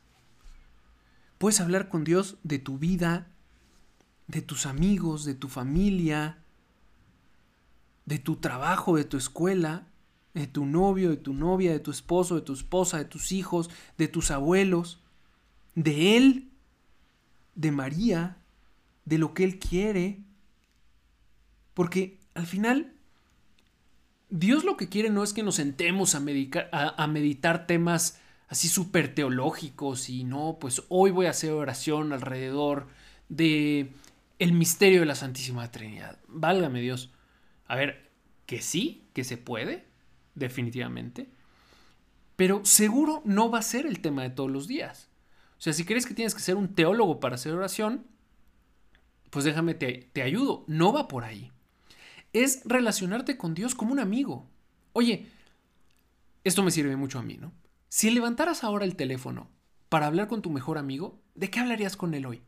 Puedes 1.37 1.61
hablar 1.61 1.89
con 1.89 2.03
Dios 2.03 2.37
de 2.43 2.59
tu 2.59 2.79
vida, 2.79 3.27
de 4.27 4.41
tus 4.41 4.65
amigos, 4.65 5.25
de 5.25 5.35
tu 5.35 5.47
familia, 5.47 6.39
de 8.05 8.19
tu 8.19 8.37
trabajo, 8.37 8.97
de 8.97 9.03
tu 9.03 9.17
escuela, 9.17 9.87
de 10.35 10.47
tu 10.47 10.65
novio, 10.65 11.09
de 11.09 11.17
tu 11.17 11.33
novia, 11.33 11.71
de 11.71 11.79
tu 11.79 11.91
esposo, 11.91 12.35
de 12.35 12.41
tu 12.41 12.53
esposa, 12.53 12.97
de 12.97 13.05
tus 13.05 13.31
hijos, 13.31 13.69
de 13.97 14.09
tus 14.09 14.31
abuelos, 14.31 14.99
de 15.75 16.17
Él, 16.17 16.49
de 17.55 17.71
María, 17.71 18.37
de 19.05 19.17
lo 19.17 19.33
que 19.33 19.45
Él 19.45 19.57
quiere. 19.59 20.19
Porque 21.73 22.19
al 22.33 22.45
final, 22.45 22.93
Dios 24.29 24.65
lo 24.65 24.75
que 24.75 24.89
quiere 24.89 25.09
no 25.09 25.23
es 25.23 25.31
que 25.31 25.41
nos 25.41 25.55
sentemos 25.55 26.15
a, 26.15 26.19
meditar, 26.19 27.65
temas 27.65 28.19
así 28.49 28.67
súper 28.67 29.15
teológicos 29.15 30.09
y 30.09 30.25
no, 30.25 30.57
pues 30.59 30.83
hoy 30.89 31.11
voy 31.11 31.27
a 31.27 31.31
hacer 31.31 31.51
oración 31.51 32.11
alrededor 32.11 32.87
de 33.29 33.93
el 34.37 34.51
misterio 34.51 34.99
de 34.99 35.05
la 35.05 35.15
Santísima 35.15 35.71
Trinidad. 35.71 36.19
Válgame 36.27 36.81
Dios. 36.81 37.09
A 37.67 37.77
ver, 37.77 38.11
que 38.45 38.61
sí, 38.61 39.07
que 39.13 39.23
se 39.23 39.37
puede, 39.37 39.94
definitivamente, 40.35 41.29
pero 42.35 42.63
seguro 42.65 43.21
no 43.25 43.49
va 43.49 43.59
a 43.59 43.63
ser 43.63 43.85
el 43.85 43.99
tema 44.01 44.23
de 44.23 44.29
todos 44.29 44.51
los 44.51 44.67
días. 44.67 45.09
O 45.57 45.61
sea, 45.61 45.73
si 45.73 45.85
crees 45.85 46.05
que 46.05 46.13
tienes 46.13 46.35
que 46.35 46.41
ser 46.41 46.55
un 46.57 46.75
teólogo 46.75 47.19
para 47.19 47.35
hacer 47.35 47.53
oración, 47.53 48.05
pues 49.29 49.45
déjame, 49.45 49.73
te, 49.73 50.09
te 50.13 50.21
ayudo, 50.21 50.63
no 50.67 50.93
va 50.93 51.07
por 51.07 51.23
ahí. 51.23 51.51
Es 52.33 52.61
relacionarte 52.65 53.37
con 53.37 53.53
Dios 53.53 53.73
como 53.73 53.93
un 53.93 53.99
amigo. 53.99 54.49
Oye, 54.93 55.27
esto 56.43 56.61
me 56.61 56.71
sirve 56.71 56.95
mucho 56.95 57.19
a 57.19 57.23
mí, 57.23 57.37
¿no? 57.37 57.53
Si 57.89 58.11
levantaras 58.11 58.63
ahora 58.63 58.85
el 58.85 58.95
teléfono 58.95 59.49
para 59.89 60.07
hablar 60.07 60.27
con 60.27 60.41
tu 60.41 60.49
mejor 60.49 60.77
amigo, 60.77 61.21
¿de 61.33 61.49
qué 61.49 61.61
hablarías 61.61 61.95
con 61.95 62.13
él 62.13 62.25
hoy? 62.25 62.41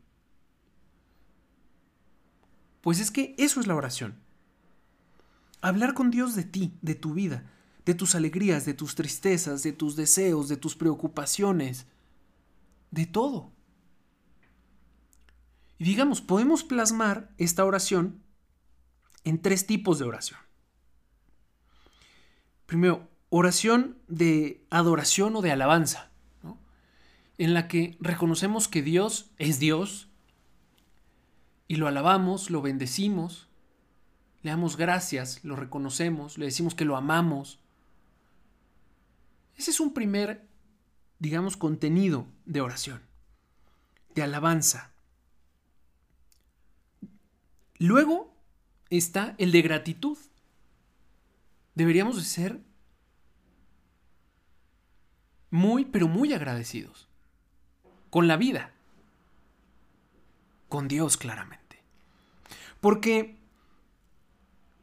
Pues 2.82 3.00
es 3.00 3.10
que 3.10 3.34
eso 3.38 3.60
es 3.60 3.66
la 3.66 3.74
oración. 3.74 4.18
Hablar 5.60 5.94
con 5.94 6.10
Dios 6.10 6.36
de 6.36 6.44
ti, 6.44 6.78
de 6.82 6.94
tu 6.94 7.14
vida, 7.14 7.50
de 7.88 7.94
tus 7.94 8.14
alegrías, 8.14 8.66
de 8.66 8.74
tus 8.74 8.94
tristezas, 8.94 9.62
de 9.62 9.72
tus 9.72 9.96
deseos, 9.96 10.50
de 10.50 10.58
tus 10.58 10.76
preocupaciones, 10.76 11.86
de 12.90 13.06
todo. 13.06 13.50
Y 15.78 15.84
digamos, 15.84 16.20
podemos 16.20 16.64
plasmar 16.64 17.32
esta 17.38 17.64
oración 17.64 18.22
en 19.24 19.40
tres 19.40 19.66
tipos 19.66 19.98
de 19.98 20.04
oración. 20.04 20.38
primero, 22.66 23.08
oración 23.30 23.96
de 24.06 24.66
adoración 24.68 25.34
o 25.36 25.40
de 25.40 25.50
alabanza, 25.50 26.10
en 27.38 27.54
la 27.54 27.68
que 27.68 27.96
reconocemos 28.00 28.68
que 28.68 28.82
Dios 28.82 29.30
es 29.38 29.60
Dios 29.60 30.10
y 31.66 31.76
lo 31.76 31.88
alabamos, 31.88 32.50
lo 32.50 32.60
bendecimos, 32.60 33.48
le 34.42 34.50
damos 34.50 34.76
gracias, 34.76 35.42
lo 35.42 35.56
reconocemos, 35.56 36.36
le 36.36 36.44
decimos 36.44 36.74
que 36.74 36.84
lo 36.84 36.94
amamos. 36.94 37.60
Ese 39.58 39.72
es 39.72 39.80
un 39.80 39.92
primer, 39.92 40.46
digamos, 41.18 41.56
contenido 41.56 42.26
de 42.46 42.60
oración, 42.60 43.02
de 44.14 44.22
alabanza. 44.22 44.92
Luego 47.78 48.32
está 48.88 49.34
el 49.38 49.50
de 49.50 49.62
gratitud. 49.62 50.16
Deberíamos 51.74 52.16
de 52.16 52.22
ser 52.22 52.60
muy, 55.50 55.84
pero 55.84 56.06
muy 56.06 56.32
agradecidos 56.32 57.08
con 58.10 58.28
la 58.28 58.36
vida, 58.36 58.72
con 60.68 60.86
Dios 60.86 61.16
claramente. 61.16 61.82
Porque, 62.80 63.36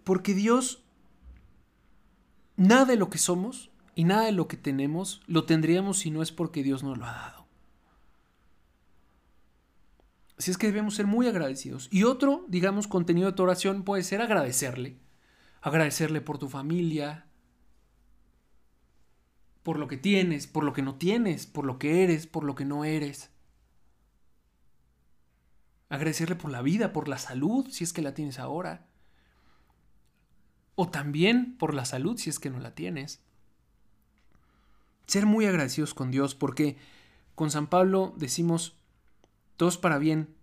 porque 0.04 0.34
Dios, 0.34 0.84
nada 2.58 2.84
de 2.84 2.98
lo 2.98 3.10
que 3.10 3.18
somos 3.18 3.70
y 3.96 4.04
nada 4.04 4.26
de 4.26 4.34
lo 4.34 4.48
que 4.48 4.58
tenemos 4.58 5.22
lo 5.26 5.46
tendríamos 5.46 6.00
si 6.00 6.12
no 6.12 6.22
es 6.22 6.32
porque 6.32 6.62
Dios 6.62 6.84
nos 6.84 6.98
lo 6.98 7.06
ha 7.06 7.14
dado. 7.14 7.46
Así 10.38 10.52
es 10.52 10.58
que 10.58 10.68
debemos 10.68 10.96
ser 10.96 11.08
muy 11.08 11.28
agradecidos. 11.28 11.88
Y 11.92 12.04
otro, 12.04 12.46
digamos, 12.50 12.88
contenido 12.88 13.32
de 13.32 13.38
tu 13.38 13.44
oración 13.44 13.84
puede 13.84 14.04
ser 14.04 14.22
agradecerle. 14.22 15.00
Agradecerle 15.62 16.20
por 16.20 16.38
tu 16.38 16.50
familia, 16.50 17.26
por 19.64 19.80
lo 19.80 19.88
que 19.88 19.98
tienes, 19.98 20.46
por 20.46 20.64
lo 20.64 20.74
que 20.74 20.82
no 20.82 20.96
tienes, 20.96 21.48
por 21.48 21.66
lo 21.66 21.80
que 21.80 22.04
eres, 22.04 22.28
por 22.28 22.44
lo 22.44 22.54
que 22.54 22.66
no 22.66 22.84
eres. 22.84 23.32
Agradecerle 25.90 26.36
por 26.36 26.52
la 26.52 26.62
vida, 26.62 26.92
por 26.92 27.08
la 27.08 27.18
salud, 27.18 27.68
si 27.72 27.84
es 27.84 27.94
que 27.94 28.02
la 28.02 28.14
tienes 28.14 28.38
ahora. 28.38 28.86
O 30.76 30.90
también 30.90 31.58
por 31.58 31.74
la 31.74 31.86
salud, 31.86 32.18
si 32.18 32.30
es 32.30 32.40
que 32.40 32.50
no 32.50 32.60
la 32.60 32.76
tienes. 32.76 33.25
Ser 35.08 35.26
muy 35.26 35.46
agradecidos 35.46 35.94
con 35.94 36.12
Dios, 36.12 36.36
porque 36.36 36.78
con 37.36 37.52
San 37.52 37.68
Pablo 37.68 38.14
decimos, 38.18 38.76
todos 39.58 39.78
para 39.78 39.98
bien 39.98 40.36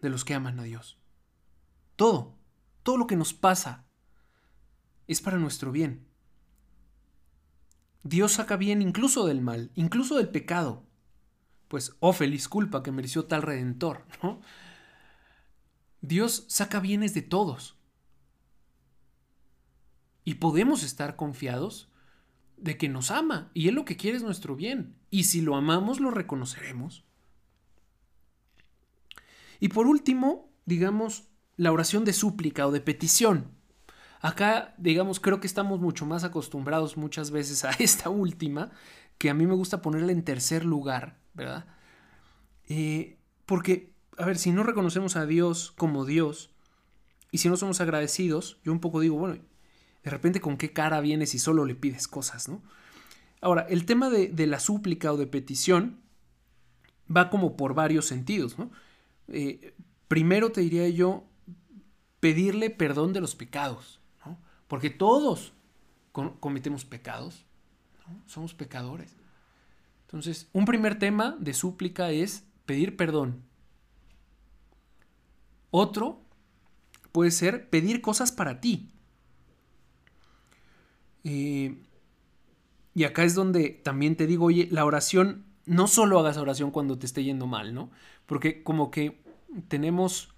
de 0.00 0.10
los 0.10 0.24
que 0.24 0.34
aman 0.34 0.58
a 0.58 0.64
Dios. 0.64 0.98
Todo, 1.96 2.34
todo 2.82 2.96
lo 2.96 3.06
que 3.06 3.16
nos 3.16 3.34
pasa 3.34 3.84
es 5.06 5.20
para 5.20 5.38
nuestro 5.38 5.72
bien. 5.72 6.06
Dios 8.02 8.32
saca 8.32 8.56
bien 8.56 8.82
incluso 8.82 9.26
del 9.26 9.40
mal, 9.40 9.70
incluso 9.74 10.16
del 10.16 10.28
pecado. 10.28 10.84
Pues, 11.68 11.94
oh 12.00 12.12
feliz 12.12 12.48
culpa 12.48 12.82
que 12.82 12.92
mereció 12.92 13.26
tal 13.26 13.42
redentor. 13.42 14.04
Dios 16.00 16.44
saca 16.48 16.80
bienes 16.80 17.14
de 17.14 17.22
todos. 17.22 17.78
Y 20.24 20.34
podemos 20.34 20.82
estar 20.82 21.16
confiados 21.16 21.91
de 22.62 22.78
que 22.78 22.88
nos 22.88 23.10
ama 23.10 23.50
y 23.54 23.68
Él 23.68 23.74
lo 23.74 23.84
que 23.84 23.96
quiere 23.96 24.16
es 24.16 24.22
nuestro 24.22 24.56
bien. 24.56 24.96
Y 25.10 25.24
si 25.24 25.40
lo 25.40 25.56
amamos, 25.56 26.00
lo 26.00 26.10
reconoceremos. 26.10 27.04
Y 29.60 29.68
por 29.68 29.86
último, 29.86 30.50
digamos, 30.64 31.28
la 31.56 31.72
oración 31.72 32.04
de 32.04 32.12
súplica 32.12 32.66
o 32.66 32.72
de 32.72 32.80
petición. 32.80 33.50
Acá, 34.20 34.74
digamos, 34.78 35.18
creo 35.18 35.40
que 35.40 35.46
estamos 35.46 35.80
mucho 35.80 36.06
más 36.06 36.24
acostumbrados 36.24 36.96
muchas 36.96 37.30
veces 37.30 37.64
a 37.64 37.70
esta 37.78 38.08
última, 38.08 38.70
que 39.18 39.30
a 39.30 39.34
mí 39.34 39.46
me 39.46 39.54
gusta 39.54 39.82
ponerla 39.82 40.12
en 40.12 40.24
tercer 40.24 40.64
lugar, 40.64 41.18
¿verdad? 41.34 41.66
Eh, 42.68 43.18
porque, 43.46 43.92
a 44.16 44.24
ver, 44.24 44.38
si 44.38 44.52
no 44.52 44.62
reconocemos 44.62 45.16
a 45.16 45.26
Dios 45.26 45.72
como 45.72 46.04
Dios, 46.04 46.50
y 47.32 47.38
si 47.38 47.48
no 47.48 47.56
somos 47.56 47.80
agradecidos, 47.80 48.58
yo 48.64 48.72
un 48.72 48.80
poco 48.80 49.00
digo, 49.00 49.16
bueno, 49.16 49.42
de 50.04 50.10
repente 50.10 50.40
con 50.40 50.56
qué 50.56 50.72
cara 50.72 51.00
vienes 51.00 51.30
si 51.30 51.38
solo 51.38 51.64
le 51.64 51.74
pides 51.74 52.08
cosas, 52.08 52.48
¿no? 52.48 52.62
Ahora, 53.40 53.66
el 53.68 53.86
tema 53.86 54.08
de, 54.08 54.28
de 54.28 54.46
la 54.46 54.60
súplica 54.60 55.12
o 55.12 55.16
de 55.16 55.26
petición 55.26 56.00
va 57.14 57.30
como 57.30 57.56
por 57.56 57.74
varios 57.74 58.06
sentidos, 58.06 58.58
¿no? 58.58 58.70
Eh, 59.28 59.74
primero 60.08 60.52
te 60.52 60.60
diría 60.60 60.88
yo, 60.88 61.24
pedirle 62.20 62.70
perdón 62.70 63.12
de 63.12 63.20
los 63.20 63.34
pecados, 63.34 64.00
porque 64.68 64.90
todos 64.90 65.52
cometemos 66.12 66.84
pecados, 66.84 67.44
somos 68.26 68.54
pecadores. 68.54 69.16
Entonces, 70.02 70.48
un 70.52 70.66
primer 70.66 70.98
tema 70.98 71.36
de 71.40 71.54
súplica 71.54 72.10
es 72.10 72.44
pedir 72.66 72.96
perdón. 72.96 73.42
Otro 75.70 76.20
puede 77.10 77.30
ser 77.30 77.70
pedir 77.70 78.02
cosas 78.02 78.30
para 78.30 78.60
ti. 78.60 78.91
Eh, 81.24 81.76
y 82.94 83.04
acá 83.04 83.24
es 83.24 83.34
donde 83.34 83.70
también 83.70 84.16
te 84.16 84.26
digo, 84.26 84.46
oye, 84.46 84.68
la 84.70 84.84
oración, 84.84 85.44
no 85.64 85.86
solo 85.86 86.18
hagas 86.18 86.36
oración 86.36 86.70
cuando 86.70 86.98
te 86.98 87.06
esté 87.06 87.24
yendo 87.24 87.46
mal, 87.46 87.74
¿no? 87.74 87.90
Porque 88.26 88.62
como 88.62 88.90
que 88.90 89.22
tenemos, 89.68 90.34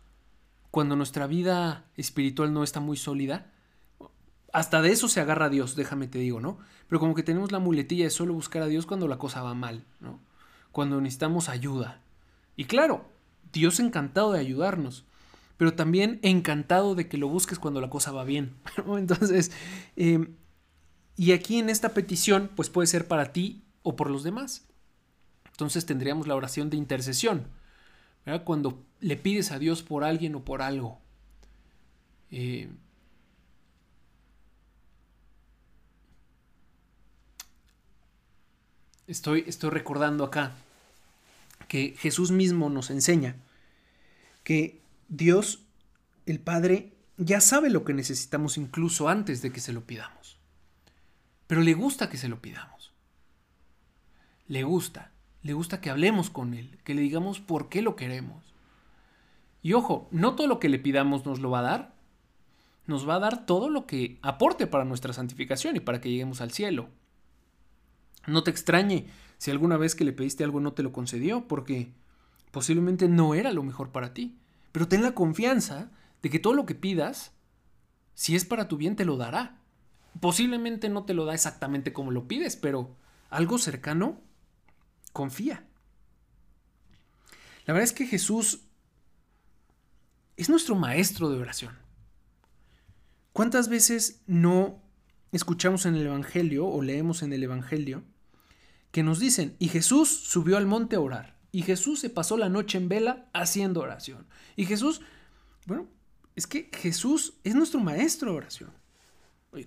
cuando 0.71 0.97
nuestra 0.97 1.27
vida 1.27 1.85
espiritual 1.97 2.53
no 2.53 2.63
está 2.63 2.81
muy 2.81 2.97
sólida, 2.97 3.51
hasta 4.53 4.83
de 4.83 4.93
eso 4.93 5.09
se 5.09 5.21
agarra 5.21 5.47
a 5.47 5.51
Dios, 5.51 5.75
déjame 5.75 6.07
te 6.07 6.19
digo, 6.19 6.41
¿no? 6.41 6.59
Pero 6.89 7.01
como 7.01 7.17
que 7.17 7.25
tenemos 7.25 7.51
la 7.51 7.59
muletilla 7.59 8.05
de 8.05 8.11
solo 8.11 8.35
buscar 8.35 8.63
a 8.63 8.67
Dios 8.67 8.87
cuando 8.87 9.09
la 9.09 9.19
cosa 9.19 9.43
va 9.43 9.55
mal, 9.55 9.85
¿no? 10.01 10.21
Cuando 10.71 11.01
necesitamos 11.01 11.49
ayuda. 11.49 12.01
Y 12.57 12.67
claro, 12.67 13.05
Dios 13.53 13.81
encantado 13.81 14.31
de 14.33 14.39
ayudarnos, 14.39 15.05
pero 15.57 15.75
también 15.75 16.21
encantado 16.23 16.95
de 16.95 17.09
que 17.09 17.19
lo 17.19 17.29
busques 17.29 17.59
cuando 17.59 17.81
la 17.81 17.91
cosa 17.91 18.13
va 18.13 18.23
bien. 18.23 18.55
Entonces, 18.97 19.51
em, 19.97 20.37
y 21.17 21.33
aquí 21.33 21.59
en 21.59 21.71
esta 21.71 21.95
petición, 21.95 22.51
pues 22.55 22.71
puede 22.71 22.87
ser 22.87 23.07
para 23.07 23.33
ti 23.33 23.63
o 23.83 23.97
por 23.97 24.11
los 24.11 24.25
demás. 24.25 24.67
Entonces 25.53 25.87
tendríamos 25.87 26.27
la 26.27 26.35
oración 26.35 26.71
de 26.71 26.77
intercesión. 26.77 27.47
Cuando 28.45 28.83
le 29.01 29.17
pides 29.17 29.53
a 29.53 29.59
Dios 29.59 29.83
por 29.83 30.03
alguien 30.03 30.35
o 30.35 30.45
por 30.45 30.63
algo. 30.63 30.99
Eh, 32.31 32.69
estoy, 39.07 39.45
estoy 39.47 39.71
recordando 39.71 40.25
acá 40.25 40.53
que 41.69 41.95
Jesús 41.99 42.31
mismo 42.31 42.71
nos 42.71 42.91
enseña 42.91 43.37
que 44.43 44.81
Dios, 45.09 45.61
el 46.27 46.41
Padre, 46.41 46.93
ya 47.17 47.41
sabe 47.41 47.71
lo 47.71 47.85
que 47.85 47.95
necesitamos 47.95 48.59
incluso 48.59 49.09
antes 49.09 49.43
de 49.43 49.53
que 49.53 49.61
se 49.61 49.73
lo 49.73 49.83
pidamos. 49.83 50.34
Pero 51.47 51.61
le 51.61 51.75
gusta 51.75 52.09
que 52.09 52.17
se 52.17 52.29
lo 52.29 52.41
pidamos. 52.41 52.93
Le 54.47 54.63
gusta 54.63 55.15
le 55.45 55.53
gusta 55.53 55.81
que 55.83 55.91
hablemos 55.91 56.31
con 56.31 56.55
Él, 56.55 56.79
que 56.85 56.95
le 56.95 57.03
digamos 57.03 57.39
por 57.39 57.69
qué 57.69 57.83
lo 57.83 57.97
queremos. 57.97 58.55
Y 59.63 59.75
ojo, 59.75 60.09
no 60.11 60.35
todo 60.35 60.47
lo 60.47 60.59
que 60.59 60.71
le 60.71 60.79
pidamos 60.79 61.27
nos 61.27 61.39
lo 61.39 61.51
va 61.51 61.59
a 61.59 61.63
dar. 61.63 61.95
Nos 62.87 63.07
va 63.07 63.17
a 63.17 63.19
dar 63.19 63.45
todo 63.45 63.69
lo 63.69 63.87
que 63.87 64.19
aporte 64.23 64.67
para 64.67 64.87
nuestra 64.87 65.13
santificación 65.13 65.77
y 65.77 65.81
para 65.81 66.01
que 66.01 66.11
lleguemos 66.11 66.41
al 66.41 66.51
cielo. 66.51 66.89
No 68.27 68.43
te 68.43 68.51
extrañe 68.51 69.07
si 69.37 69.51
alguna 69.51 69.77
vez 69.77 69.95
que 69.95 70.05
le 70.05 70.15
pediste 70.15 70.45
algo 70.45 70.61
no 70.61 70.73
te 70.73 70.83
lo 70.83 70.93
concedió, 70.93 71.47
porque 71.47 71.93
posiblemente 72.51 73.07
no 73.07 73.35
era 73.35 73.53
lo 73.53 73.63
mejor 73.63 73.91
para 73.91 74.15
ti. 74.15 74.39
Pero 74.73 74.89
ten 74.89 75.03
la 75.03 75.13
confianza 75.13 75.91
de 76.23 76.31
que 76.31 76.39
todo 76.39 76.55
lo 76.55 76.65
que 76.65 76.75
pidas, 76.75 77.33
si 78.15 78.35
es 78.35 78.47
para 78.47 78.67
tu 78.67 78.79
bien, 78.79 78.97
te 78.97 79.05
lo 79.05 79.19
dará. 79.19 79.59
Posiblemente 80.21 80.89
no 80.89 81.05
te 81.05 81.15
lo 81.15 81.25
da 81.25 81.35
exactamente 81.35 81.93
como 81.93 82.11
lo 82.11 82.29
pides, 82.29 82.57
pero 82.57 82.97
algo 83.31 83.59
cercano 83.59 84.21
confía. 85.13 85.65
La 87.67 87.75
verdad 87.75 87.85
es 87.85 87.93
que 87.93 88.07
Jesús 88.07 88.61
es 90.37 90.49
nuestro 90.49 90.75
maestro 90.75 91.31
de 91.31 91.41
oración. 91.41 91.77
¿Cuántas 93.33 93.69
veces 93.69 94.23
no 94.27 94.83
escuchamos 95.33 95.87
en 95.87 95.97
el 95.97 96.07
Evangelio 96.07 96.67
o 96.67 96.83
leemos 96.83 97.23
en 97.23 97.33
el 97.33 97.43
Evangelio 97.43 98.05
que 98.93 99.03
nos 99.03 99.19
dicen, 99.19 99.57
y 99.59 99.69
Jesús 99.69 100.09
subió 100.09 100.57
al 100.57 100.67
monte 100.67 100.95
a 100.95 101.01
orar, 101.01 101.37
y 101.51 101.63
Jesús 101.63 101.99
se 101.99 102.11
pasó 102.11 102.37
la 102.37 102.49
noche 102.49 102.79
en 102.79 102.89
vela 102.89 103.29
haciendo 103.33 103.81
oración, 103.81 104.29
y 104.55 104.67
Jesús, 104.67 105.01
bueno, 105.67 105.89
es 106.37 106.47
que 106.47 106.71
Jesús 106.73 107.35
es 107.43 107.57
nuestro 107.57 107.81
maestro 107.81 108.31
de 108.31 108.37
oración. 108.37 108.84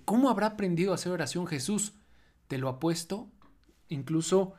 ¿Cómo 0.04 0.30
habrá 0.30 0.48
aprendido 0.48 0.92
a 0.92 0.96
hacer 0.96 1.12
oración 1.12 1.46
Jesús? 1.46 1.94
Te 2.46 2.58
lo 2.58 2.68
ha 2.68 2.78
puesto 2.78 3.30
incluso 3.88 4.54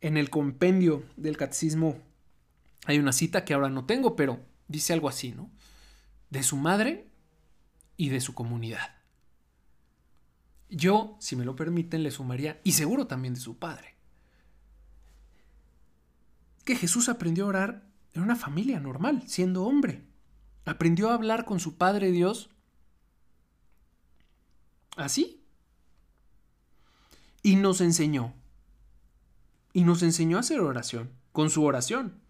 en 0.00 0.16
el 0.16 0.30
compendio 0.30 1.04
del 1.16 1.36
catecismo 1.36 2.00
hay 2.86 2.98
una 2.98 3.12
cita 3.12 3.44
que 3.44 3.52
ahora 3.52 3.68
no 3.68 3.84
tengo, 3.84 4.14
pero 4.14 4.40
dice 4.68 4.92
algo 4.92 5.08
así, 5.08 5.32
¿no? 5.32 5.50
De 6.30 6.42
su 6.42 6.56
madre 6.56 7.08
y 7.96 8.10
de 8.10 8.20
su 8.20 8.32
comunidad. 8.32 8.94
Yo, 10.68 11.16
si 11.18 11.34
me 11.34 11.44
lo 11.44 11.56
permiten, 11.56 12.04
le 12.04 12.12
sumaría, 12.12 12.60
y 12.62 12.72
seguro 12.72 13.06
también 13.06 13.34
de 13.34 13.40
su 13.40 13.58
padre, 13.58 13.94
que 16.64 16.76
Jesús 16.76 17.08
aprendió 17.08 17.44
a 17.44 17.48
orar 17.48 17.86
en 18.12 18.22
una 18.22 18.36
familia 18.36 18.78
normal, 18.78 19.24
siendo 19.26 19.64
hombre. 19.64 20.04
Aprendió 20.66 21.10
a 21.10 21.14
hablar 21.14 21.44
con 21.44 21.60
su 21.60 21.76
Padre 21.76 22.10
Dios 22.10 22.50
así. 24.96 25.42
Y 27.42 27.56
nos 27.56 27.80
enseñó. 27.80 28.34
Y 29.72 29.84
nos 29.84 30.02
enseñó 30.02 30.36
a 30.36 30.40
hacer 30.40 30.60
oración, 30.60 31.12
con 31.32 31.50
su 31.50 31.62
oración. 31.64 32.20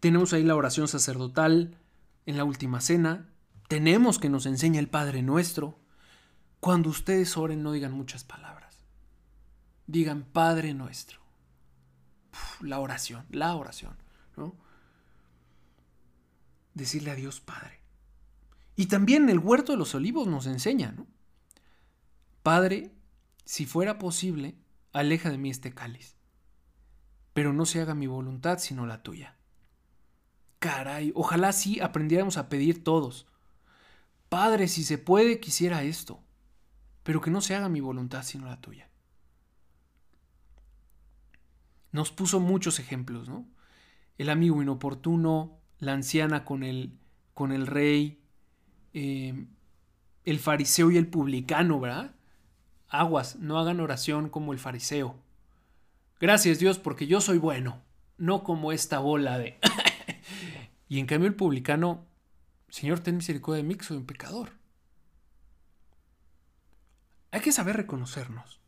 Tenemos 0.00 0.32
ahí 0.32 0.42
la 0.42 0.56
oración 0.56 0.88
sacerdotal 0.88 1.78
en 2.26 2.36
la 2.36 2.44
última 2.44 2.80
cena. 2.80 3.28
Tenemos 3.68 4.18
que 4.18 4.28
nos 4.28 4.46
enseña 4.46 4.80
el 4.80 4.88
Padre 4.88 5.22
nuestro. 5.22 5.78
Cuando 6.58 6.90
ustedes 6.90 7.36
oren 7.36 7.62
no 7.62 7.70
digan 7.70 7.92
muchas 7.92 8.24
palabras. 8.24 8.84
Digan 9.86 10.24
Padre 10.24 10.74
nuestro. 10.74 11.20
la 12.60 12.80
oración, 12.80 13.24
la 13.30 13.54
oración, 13.54 13.96
¿no? 14.36 14.56
Decirle 16.74 17.10
a 17.10 17.14
Dios 17.14 17.40
Padre. 17.40 17.80
Y 18.76 18.86
también 18.86 19.28
el 19.28 19.38
huerto 19.38 19.72
de 19.72 19.78
los 19.78 19.94
olivos 19.94 20.26
nos 20.26 20.46
enseña, 20.46 20.92
¿no? 20.92 21.06
Padre, 22.42 22.92
si 23.44 23.66
fuera 23.66 23.98
posible, 23.98 24.56
aleja 24.92 25.30
de 25.30 25.38
mí 25.38 25.50
este 25.50 25.72
cáliz, 25.72 26.16
pero 27.32 27.52
no 27.52 27.66
se 27.66 27.80
haga 27.80 27.94
mi 27.94 28.06
voluntad 28.06 28.58
sino 28.58 28.86
la 28.86 29.02
tuya. 29.02 29.36
Caray, 30.58 31.12
ojalá 31.14 31.52
sí 31.52 31.80
aprendiéramos 31.80 32.36
a 32.36 32.48
pedir 32.48 32.84
todos. 32.84 33.26
Padre, 34.28 34.68
si 34.68 34.84
se 34.84 34.96
puede, 34.96 35.40
quisiera 35.40 35.82
esto, 35.82 36.22
pero 37.02 37.20
que 37.20 37.30
no 37.30 37.40
se 37.40 37.54
haga 37.54 37.68
mi 37.68 37.80
voluntad 37.80 38.22
sino 38.22 38.46
la 38.46 38.60
tuya. 38.60 38.88
Nos 41.90 42.10
puso 42.10 42.40
muchos 42.40 42.78
ejemplos, 42.78 43.28
¿no? 43.28 43.46
El 44.18 44.30
amigo 44.30 44.62
inoportuno, 44.62 45.61
la 45.82 45.94
anciana 45.94 46.44
con 46.44 46.62
el, 46.62 46.92
con 47.34 47.50
el 47.50 47.66
rey, 47.66 48.20
eh, 48.94 49.46
el 50.24 50.38
fariseo 50.38 50.92
y 50.92 50.96
el 50.96 51.08
publicano, 51.08 51.80
¿verdad? 51.80 52.14
Aguas, 52.88 53.34
no 53.40 53.58
hagan 53.58 53.80
oración 53.80 54.28
como 54.28 54.52
el 54.52 54.60
fariseo. 54.60 55.16
Gracias 56.20 56.60
Dios 56.60 56.78
porque 56.78 57.08
yo 57.08 57.20
soy 57.20 57.38
bueno, 57.38 57.82
no 58.16 58.44
como 58.44 58.70
esta 58.70 59.00
bola 59.00 59.38
de... 59.38 59.58
Y 60.88 61.00
en 61.00 61.06
cambio 61.06 61.26
el 61.26 61.34
publicano, 61.34 62.06
Señor, 62.68 63.00
ten 63.00 63.16
misericordia 63.16 63.62
de 63.62 63.68
mí, 63.68 63.76
soy 63.80 63.96
un 63.96 64.06
pecador. 64.06 64.52
Hay 67.32 67.40
que 67.40 67.50
saber 67.50 67.76
reconocernos. 67.76 68.60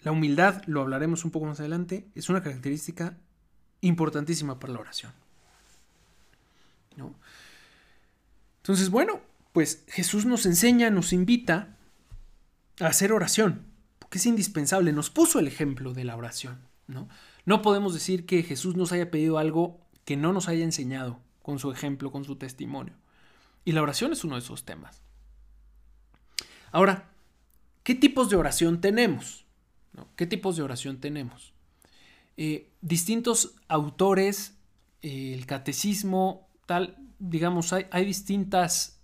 La 0.00 0.12
humildad, 0.12 0.62
lo 0.66 0.82
hablaremos 0.82 1.24
un 1.24 1.30
poco 1.30 1.46
más 1.46 1.60
adelante, 1.60 2.10
es 2.14 2.28
una 2.28 2.42
característica 2.42 3.16
importantísima 3.80 4.58
para 4.58 4.72
la 4.72 4.80
oración. 4.80 5.12
Entonces, 8.58 8.90
bueno, 8.90 9.20
pues 9.52 9.84
Jesús 9.88 10.26
nos 10.26 10.44
enseña, 10.44 10.90
nos 10.90 11.12
invita 11.12 11.76
a 12.80 12.86
hacer 12.86 13.12
oración, 13.12 13.62
porque 13.98 14.18
es 14.18 14.26
indispensable, 14.26 14.92
nos 14.92 15.10
puso 15.10 15.38
el 15.38 15.46
ejemplo 15.46 15.92
de 15.92 16.04
la 16.04 16.16
oración. 16.16 16.58
¿no? 16.88 17.08
No 17.44 17.62
podemos 17.62 17.94
decir 17.94 18.26
que 18.26 18.42
Jesús 18.42 18.76
nos 18.76 18.92
haya 18.92 19.10
pedido 19.10 19.38
algo 19.38 19.80
que 20.04 20.16
no 20.16 20.32
nos 20.32 20.48
haya 20.48 20.64
enseñado 20.64 21.20
con 21.42 21.58
su 21.58 21.70
ejemplo, 21.70 22.10
con 22.10 22.24
su 22.24 22.36
testimonio. 22.36 22.94
Y 23.64 23.72
la 23.72 23.82
oración 23.82 24.12
es 24.12 24.24
uno 24.24 24.34
de 24.34 24.40
esos 24.40 24.64
temas. 24.64 25.00
Ahora, 26.72 27.08
¿qué 27.82 27.94
tipos 27.94 28.30
de 28.30 28.36
oración 28.36 28.80
tenemos? 28.80 29.44
¿Qué 30.16 30.26
tipos 30.26 30.56
de 30.56 30.62
oración 30.62 30.98
tenemos? 30.98 31.52
Eh, 32.36 32.70
distintos 32.80 33.54
autores, 33.68 34.56
eh, 35.02 35.32
el 35.34 35.46
catecismo, 35.46 36.48
tal, 36.66 36.96
digamos, 37.18 37.72
hay, 37.72 38.04
distintas 38.04 39.00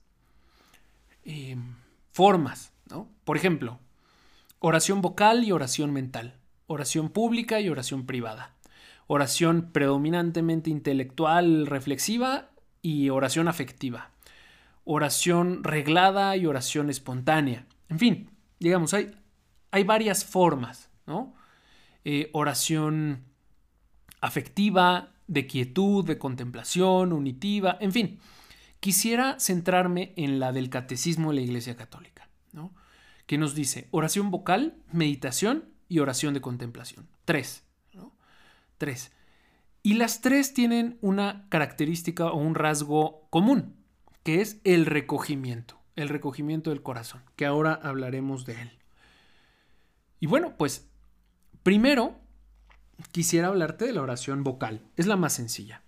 eh, 1.25 1.57
formas, 2.11 2.73
¿no? 2.91 3.09
Por 3.25 3.37
ejemplo, 3.37 3.79
oración 4.59 5.01
vocal 5.01 5.45
y 5.45 5.53
oración 5.53 5.93
mental 5.93 6.39
oración 6.73 7.11
pública 7.11 7.61
y 7.61 7.69
oración 7.69 8.07
privada, 8.07 8.55
oración 9.07 9.71
predominantemente 9.73 10.71
intelectual, 10.71 11.67
reflexiva 11.67 12.51
y 12.81 13.11
oración 13.11 13.49
afectiva, 13.49 14.11
oración 14.85 15.65
reglada 15.65 16.37
y 16.37 16.47
oración 16.47 16.91
espontánea. 16.91 17.67
En 17.89 17.99
fin, 17.99 18.31
digamos, 18.59 18.95
hay, 18.95 19.15
hay 19.71 19.85
varias 19.85 20.25
formas, 20.25 20.91
¿no? 21.07 21.35
Eh, 22.05 22.31
oración 22.33 23.25
afectiva, 24.21 25.13
de 25.27 25.47
quietud, 25.47 26.05
de 26.05 26.19
contemplación, 26.19 27.13
unitiva, 27.13 27.77
en 27.81 27.93
fin. 27.93 28.19
Quisiera 28.81 29.39
centrarme 29.39 30.13
en 30.17 30.41
la 30.41 30.53
del 30.53 30.69
catecismo 30.69 31.31
de 31.31 31.37
la 31.37 31.43
Iglesia 31.43 31.77
Católica, 31.77 32.29
¿no? 32.53 32.75
que 33.27 33.39
nos 33.39 33.55
dice 33.55 33.89
oración 33.93 34.31
vocal, 34.31 34.77
meditación 34.93 35.65
y 35.89 36.01
oración 36.01 36.35
de 36.35 36.41
contemplación. 36.41 37.09
Tres. 37.25 37.65
Tres. 38.79 39.13
Y 39.85 39.95
las 39.95 40.21
tres 40.21 40.55
tienen 40.55 40.99
una 41.01 41.47
característica 41.49 42.27
o 42.27 42.37
un 42.37 42.57
rasgo 42.57 43.29
común, 43.31 43.77
que 44.25 44.41
es 44.41 44.61
el 44.65 44.87
recogimiento, 44.87 45.81
el 45.95 46.09
recogimiento 46.09 46.71
del 46.71 46.83
corazón, 46.83 47.23
que 47.37 47.47
ahora 47.47 47.75
hablaremos 47.75 48.45
de 48.45 48.61
él. 48.61 48.79
Y 50.19 50.27
bueno, 50.27 50.57
pues 50.57 50.92
primero 51.63 52.19
quisiera 53.11 53.49
hablarte 53.49 53.85
de 53.85 53.93
la 53.93 54.03
oración 54.03 54.45
vocal. 54.45 54.81
Es 54.97 55.07
la 55.07 55.17
más 55.17 55.33
sencilla. 55.33 55.83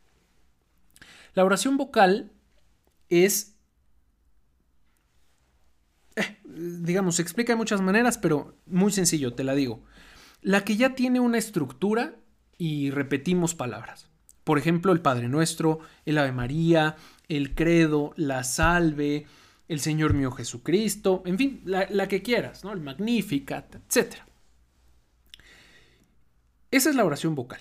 La 1.35 1.45
oración 1.45 1.77
vocal 1.77 2.33
es, 3.09 3.57
eh, 6.17 6.39
digamos, 6.45 7.17
se 7.17 7.23
explica 7.23 7.53
de 7.53 7.57
muchas 7.57 7.81
maneras, 7.81 8.19
pero 8.19 8.57
muy 8.67 8.93
sencillo, 8.93 9.35
te 9.35 9.45
la 9.45 9.55
digo 9.55 9.83
la 10.45 10.63
que 10.63 10.77
ya 10.77 10.95
tiene 10.95 11.19
una 11.21 11.39
estructura 11.39 12.15
y 12.59 12.91
repetimos 12.91 13.55
palabras. 13.55 14.11
Por 14.45 14.59
ejemplo, 14.59 14.93
el 14.93 15.01
Padre 15.01 15.29
Nuestro, 15.29 15.81
el 16.05 16.19
Ave 16.19 16.33
María, 16.33 16.97
el 17.29 17.55
Credo, 17.55 18.13
la 18.17 18.45
Salve, 18.45 19.27
el 19.69 19.81
Señor 19.81 20.13
mío 20.13 20.31
Jesucristo, 20.31 21.23
en 21.25 21.39
fin, 21.39 21.63
la, 21.65 22.09
que 22.09 22.23
quieras, 22.23 22.63
¿no? 22.63 22.73
El 22.73 22.83
Magnificat, 22.83 23.77
etc. 23.77 24.17
Esa 26.75 26.91
es 26.91 26.97
la 26.97 27.05
oración 27.05 27.37
vocal. 27.37 27.61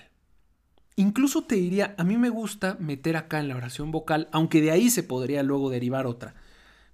Incluso 0.96 1.44
te 1.44 1.54
diría, 1.54 1.94
a 1.98 2.02
mí 2.02 2.16
me 2.16 2.30
gusta 2.30 2.76
meter 2.80 3.16
acá 3.16 3.38
en 3.38 3.46
la 3.46 3.54
oración 3.54 3.92
vocal, 3.92 4.28
aunque 4.32 4.60
de 4.60 4.72
ahí 4.72 4.90
se 4.90 5.04
podría 5.04 5.44
luego 5.44 5.70
derivar 5.70 6.08
otra. 6.08 6.34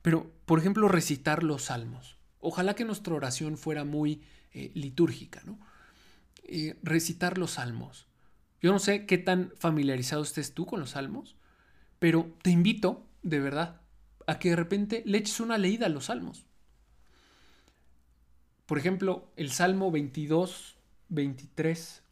Pero, 0.03 0.31
por 0.45 0.59
ejemplo, 0.59 0.87
recitar 0.87 1.43
los 1.43 1.63
salmos. 1.63 2.19
Ojalá 2.39 2.75
que 2.75 2.85
nuestra 2.85 3.15
oración 3.15 3.57
fuera 3.57 3.85
muy 3.85 4.21
eh, 4.53 4.71
litúrgica, 4.75 5.41
¿no? 5.47 5.59
Eh, 6.45 6.79
recitar 6.83 7.39
los 7.39 7.53
salmos. 7.53 8.07
Yo 8.61 8.71
no 8.71 8.81
sé 8.81 9.07
qué 9.07 9.17
tan 9.17 9.55
familiarizado 9.57 10.23
estés 10.23 10.53
tú 10.53 10.67
con 10.67 10.79
los 10.79 10.91
salmos, 10.91 11.37
pero 11.99 12.37
te 12.43 12.51
invito, 12.51 13.07
de 13.23 13.41
verdad, 13.41 13.81
a 14.27 14.39
que 14.39 14.51
de 14.51 14.57
repente 14.57 15.03
le 15.07 15.17
eches 15.17 15.41
una 15.41 15.57
leída 15.57 15.87
a 15.87 15.89
los 15.89 16.05
salmos. 16.05 16.45
Por 18.67 18.77
ejemplo, 18.77 19.33
el 19.37 19.53
Salmo 19.53 19.91
22, 19.91 20.77
23. 21.09 22.03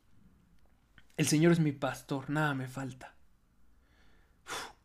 El 1.19 1.27
Señor 1.27 1.51
es 1.51 1.59
mi 1.59 1.73
pastor, 1.73 2.31
nada 2.31 2.55
me 2.55 2.69
falta. 2.69 3.17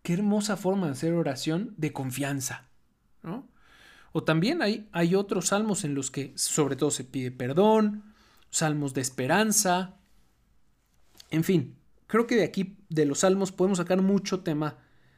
qué 0.02 0.14
hermosa 0.14 0.58
forma 0.58 0.88
de 0.88 0.94
hacer 0.94 1.14
oración 1.14 1.76
de 1.78 1.94
confianza. 1.94 2.68
O 4.12 4.24
también 4.24 4.62
hay, 4.62 4.90
hay 4.92 5.16
otros 5.16 5.50
salmos 5.50 5.86
en 5.86 5.94
los 5.94 6.10
que 6.12 6.34
sobre 6.36 6.76
todo 6.76 6.90
se 6.90 7.04
pide 7.04 7.32
perdón, 7.32 8.16
salmos 8.50 8.96
de 8.96 9.02
esperanza. 9.02 9.96
En 11.30 11.44
fin, 11.44 11.78
creo 12.08 12.26
que 12.26 12.36
de 12.36 12.44
aquí, 12.44 12.78
de 12.90 13.06
los 13.06 13.20
salmos, 13.20 13.52
podemos 13.52 13.78
sacar 13.78 14.02
mucho 14.02 14.42
tema 14.42 14.78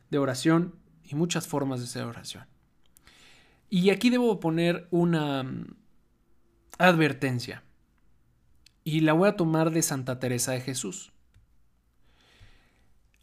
de 0.09 0.17
oración 0.17 0.75
y 1.03 1.15
muchas 1.15 1.47
formas 1.47 1.79
de 1.79 1.85
hacer 1.85 2.03
oración. 2.03 2.45
Y 3.69 3.89
aquí 3.89 4.09
debo 4.09 4.39
poner 4.41 4.87
una 4.91 5.43
mm, 5.43 5.75
advertencia. 6.77 7.64
Y 8.85 9.01
la 9.01 9.11
voy 9.11 9.27
a 9.27 9.35
tomar 9.35 9.71
de 9.71 9.81
Santa 9.81 10.19
Teresa 10.19 10.53
de 10.53 10.61
Jesús. 10.61 11.11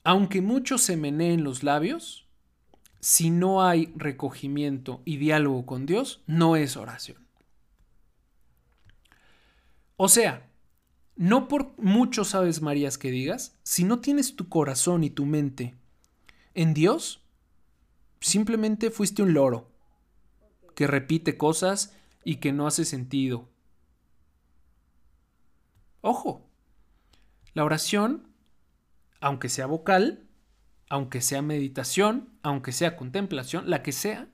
Aunque 0.05 0.42
mucho 0.42 0.77
se 0.77 0.96
meneen 0.96 1.44
los 1.44 1.62
labios, 1.62 2.27
si 3.01 3.31
no 3.31 3.64
hay 3.64 3.92
recogimiento 3.96 5.03
y 5.05 5.18
diálogo 5.18 5.64
con 5.64 5.87
Dios, 5.87 6.22
no 6.27 6.57
es 6.57 6.77
oración. 6.77 7.25
O 9.96 10.09
sea, 10.09 10.51
no 11.14 11.46
por 11.46 11.79
muchos 11.79 12.35
Aves 12.35 12.61
Marías 12.61 12.98
que 12.98 13.12
digas, 13.12 13.57
si 13.62 13.85
no 13.85 14.01
tienes 14.01 14.35
tu 14.35 14.48
corazón 14.48 15.05
y 15.05 15.11
tu 15.11 15.27
mente 15.27 15.77
en 16.55 16.75
Dios, 16.75 17.22
simplemente 18.20 18.90
fuiste 18.90 19.22
un 19.22 19.33
loro 19.33 19.70
que 20.75 20.88
repite 20.88 21.37
cosas 21.37 21.94
y 22.25 22.37
que 22.37 22.51
no 22.51 22.66
hace 22.66 22.85
sentido. 22.85 23.52
Ojo, 26.03 26.47
la 27.55 27.65
oración, 27.65 28.29
aunque 29.21 29.49
sea 29.49 29.67
vocal, 29.67 30.27
aunque 30.91 31.23
sea 31.23 31.41
meditación, 31.41 32.29
aunque 32.43 32.73
sea 32.73 32.97
contemplación, 32.97 33.71
la 33.71 33.83
que 33.83 33.93
sea, 33.93 34.29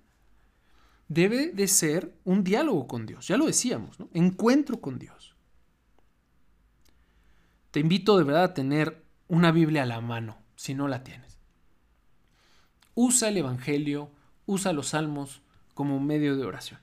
debe 1.06 1.52
de 1.52 1.68
ser 1.68 2.18
un 2.24 2.42
diálogo 2.42 2.88
con 2.88 3.06
Dios. 3.06 3.28
Ya 3.28 3.36
lo 3.36 3.46
decíamos. 3.46 3.98
Encuentro 4.12 4.80
con 4.80 4.98
Dios. 4.98 5.36
Te 7.70 7.80
invito 7.80 8.16
de 8.16 8.24
verdad 8.24 8.44
a 8.44 8.54
tener 8.54 9.04
una 9.28 9.52
Biblia 9.52 9.82
a 9.82 9.86
la 9.86 10.00
mano, 10.00 10.38
si 10.56 10.74
no 10.74 10.88
la 10.88 11.04
tienes. 11.04 11.38
Usa 12.94 13.28
el 13.28 13.36
Evangelio, 13.36 14.10
usa 14.46 14.72
los 14.72 14.88
salmos 14.88 15.42
como 15.74 16.00
medio 16.00 16.36
de 16.36 16.44
oración. 16.44 16.80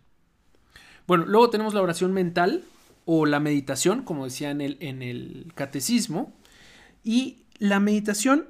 Bueno, 1.08 1.26
luego 1.26 1.50
tenemos 1.50 1.74
la 1.74 1.82
oración 1.82 2.14
mental 2.14 2.64
o 3.06 3.26
la 3.26 3.40
meditación, 3.40 4.04
como 4.04 4.26
decía 4.26 4.52
en 4.52 4.62
el, 4.62 4.78
en 4.82 5.02
el 5.02 5.52
catecismo. 5.56 6.34
Y 7.04 7.46
la 7.60 7.80
meditación 7.80 8.50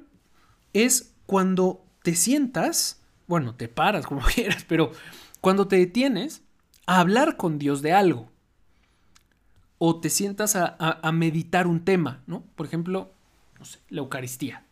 es 0.72 1.14
cuando 1.26 1.84
te 2.02 2.14
sientas, 2.14 3.02
bueno, 3.26 3.54
te 3.54 3.68
paras 3.68 4.06
como 4.06 4.20
quieras, 4.34 4.64
pero 4.66 4.92
cuando 5.40 5.68
te 5.68 5.76
detienes 5.76 6.42
a 6.86 7.00
hablar 7.00 7.36
con 7.36 7.58
Dios 7.58 7.82
de 7.82 7.92
algo. 7.92 8.30
O 9.78 10.00
te 10.00 10.08
sientas 10.08 10.56
a, 10.56 10.74
a 10.78 11.12
meditar 11.12 11.66
un 11.66 11.84
tema, 11.84 12.22
¿no? 12.26 12.42
Por 12.54 12.64
ejemplo, 12.64 13.12
no 13.58 13.66
sé, 13.66 13.78
la 13.90 14.00
Eucaristía. 14.00 14.66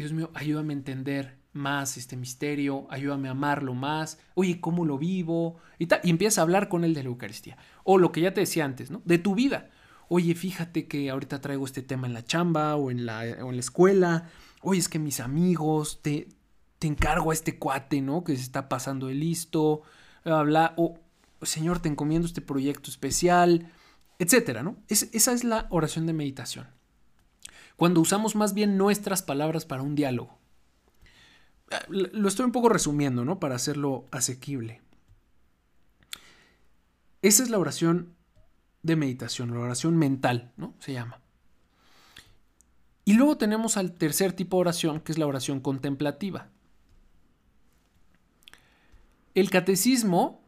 Dios 0.00 0.12
mío, 0.12 0.30
ayúdame 0.34 0.72
a 0.72 0.76
entender 0.76 1.36
más 1.52 1.96
este 1.96 2.16
misterio, 2.16 2.86
ayúdame 2.90 3.28
a 3.28 3.32
amarlo 3.32 3.74
más, 3.74 4.18
oye, 4.34 4.60
¿cómo 4.60 4.84
lo 4.84 4.98
vivo? 4.98 5.56
Y, 5.78 5.88
y 6.04 6.10
empiezas 6.10 6.38
a 6.38 6.42
hablar 6.42 6.68
con 6.68 6.84
él 6.84 6.94
de 6.94 7.02
la 7.02 7.08
Eucaristía. 7.08 7.58
O 7.90 7.98
lo 7.98 8.12
que 8.12 8.20
ya 8.20 8.34
te 8.34 8.40
decía 8.40 8.64
antes, 8.64 8.90
¿no? 8.90 9.02
De 9.04 9.18
tu 9.18 9.34
vida. 9.34 9.70
Oye, 10.08 10.34
fíjate 10.34 10.86
que 10.86 11.10
ahorita 11.10 11.40
traigo 11.40 11.64
este 11.64 11.82
tema 11.82 12.06
en 12.06 12.12
la 12.12 12.24
chamba 12.24 12.76
o 12.76 12.90
en 12.90 13.06
la, 13.06 13.26
en 13.26 13.52
la 13.52 13.60
escuela. 13.60 14.28
Oye, 14.60 14.78
es 14.78 14.88
que 14.88 14.98
mis 14.98 15.18
amigos, 15.20 16.00
te, 16.02 16.28
te 16.78 16.86
encargo 16.86 17.30
a 17.30 17.34
este 17.34 17.58
cuate, 17.58 18.00
¿no? 18.00 18.22
Que 18.22 18.36
se 18.36 18.42
está 18.42 18.68
pasando 18.68 19.06
de 19.06 19.14
listo. 19.14 19.82
Habla, 20.24 20.74
o 20.76 20.98
Señor, 21.42 21.80
te 21.80 21.88
encomiendo 21.88 22.26
este 22.26 22.42
proyecto 22.42 22.90
especial, 22.90 23.72
etcétera, 24.18 24.62
¿no? 24.62 24.76
esa 24.88 25.32
es 25.32 25.44
la 25.44 25.66
oración 25.70 26.06
de 26.06 26.12
meditación. 26.12 26.68
Cuando 27.76 28.02
usamos 28.02 28.36
más 28.36 28.52
bien 28.52 28.76
nuestras 28.76 29.22
palabras 29.22 29.64
para 29.64 29.82
un 29.82 29.94
diálogo 29.94 30.40
lo 31.88 32.28
estoy 32.28 32.46
un 32.46 32.52
poco 32.52 32.68
resumiendo, 32.68 33.24
¿no? 33.24 33.38
Para 33.38 33.54
hacerlo 33.54 34.08
asequible. 34.10 34.82
Esa 37.22 37.42
es 37.42 37.50
la 37.50 37.58
oración 37.58 38.14
de 38.82 38.96
meditación, 38.96 39.52
la 39.52 39.60
oración 39.60 39.96
mental, 39.96 40.52
¿no? 40.56 40.74
Se 40.78 40.92
llama. 40.92 41.20
Y 43.04 43.14
luego 43.14 43.36
tenemos 43.36 43.76
al 43.76 43.92
tercer 43.92 44.32
tipo 44.32 44.56
de 44.56 44.60
oración, 44.62 45.00
que 45.00 45.12
es 45.12 45.18
la 45.18 45.26
oración 45.26 45.60
contemplativa. 45.60 46.48
El 49.34 49.50
catecismo, 49.50 50.42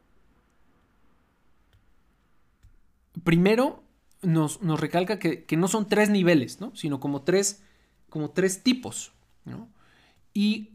primero, 3.24 3.82
nos, 4.22 4.60
recalca 4.80 5.18
que, 5.18 5.46
no 5.56 5.68
son 5.68 5.88
tres 5.88 6.08
niveles, 6.08 6.60
¿no? 6.60 6.74
Sino 6.74 7.00
como 7.00 7.22
tres, 7.22 7.62
como 8.08 8.30
tres 8.30 8.62
tipos, 8.62 9.12
¿no? 9.44 9.68
Y 10.32 10.70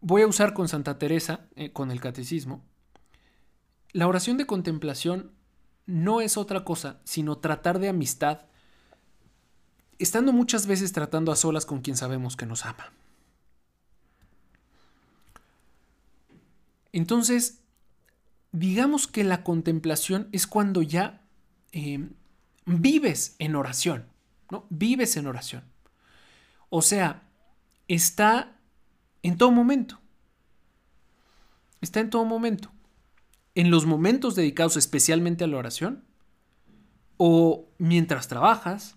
voy 0.00 0.22
a 0.22 0.26
usar 0.26 0.52
con 0.52 0.68
Santa 0.68 0.98
Teresa, 0.98 1.48
eh, 1.54 1.72
con 1.72 1.90
el 1.90 2.00
catecismo, 2.00 2.64
la 3.92 4.06
oración 4.06 4.36
de 4.36 4.46
contemplación 4.46 5.32
no 5.86 6.20
es 6.20 6.36
otra 6.36 6.64
cosa 6.64 7.00
sino 7.04 7.38
tratar 7.38 7.78
de 7.78 7.88
amistad, 7.88 8.42
estando 9.98 10.32
muchas 10.32 10.66
veces 10.66 10.92
tratando 10.92 11.32
a 11.32 11.36
solas 11.36 11.66
con 11.66 11.80
quien 11.80 11.96
sabemos 11.96 12.36
que 12.36 12.46
nos 12.46 12.64
ama. 12.64 12.92
Entonces, 16.92 17.60
digamos 18.52 19.06
que 19.06 19.24
la 19.24 19.44
contemplación 19.44 20.28
es 20.32 20.46
cuando 20.46 20.82
ya 20.82 21.22
em, 21.72 22.14
vives 22.66 23.36
en 23.38 23.54
oración, 23.54 24.06
¿no? 24.50 24.66
Vives 24.70 25.16
en 25.16 25.26
oración. 25.26 25.64
O 26.68 26.82
sea, 26.82 27.22
está 27.88 28.56
en 29.22 29.36
todo 29.36 29.50
momento. 29.50 30.00
Está 31.80 32.00
en 32.00 32.10
todo 32.10 32.24
momento. 32.24 32.70
En 33.54 33.70
los 33.70 33.86
momentos 33.86 34.34
dedicados 34.34 34.76
especialmente 34.76 35.44
a 35.44 35.46
la 35.46 35.56
oración, 35.56 36.04
o 37.16 37.68
mientras 37.78 38.28
trabajas, 38.28 38.96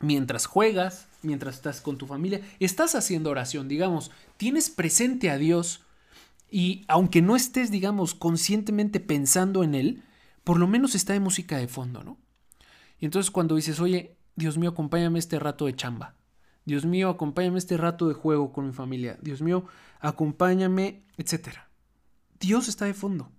mientras 0.00 0.46
juegas, 0.46 1.08
mientras 1.22 1.56
estás 1.56 1.80
con 1.80 1.98
tu 1.98 2.06
familia, 2.06 2.40
estás 2.60 2.94
haciendo 2.94 3.30
oración, 3.30 3.68
digamos, 3.68 4.10
tienes 4.36 4.70
presente 4.70 5.30
a 5.30 5.38
Dios 5.38 5.82
y 6.50 6.84
aunque 6.86 7.22
no 7.22 7.34
estés, 7.34 7.70
digamos, 7.70 8.14
conscientemente 8.14 9.00
pensando 9.00 9.64
en 9.64 9.74
Él, 9.74 10.02
por 10.44 10.58
lo 10.58 10.68
menos 10.68 10.94
está 10.94 11.14
de 11.14 11.20
música 11.20 11.56
de 11.56 11.66
fondo, 11.66 12.04
¿no? 12.04 12.18
Y 13.00 13.06
entonces 13.06 13.30
cuando 13.30 13.56
dices, 13.56 13.80
oye, 13.80 14.16
Dios 14.36 14.58
mío, 14.58 14.70
acompáñame 14.70 15.18
este 15.18 15.38
rato 15.38 15.66
de 15.66 15.74
chamba, 15.74 16.14
Dios 16.66 16.84
mío, 16.84 17.08
acompáñame 17.08 17.58
este 17.58 17.76
rato 17.76 18.08
de 18.08 18.14
juego 18.14 18.52
con 18.52 18.66
mi 18.66 18.72
familia. 18.72 19.16
Dios 19.22 19.40
mío, 19.40 19.66
acompáñame, 20.00 21.04
etc. 21.16 21.58
Dios 22.40 22.66
está 22.68 22.86
de 22.86 22.94
fondo. 22.94 23.30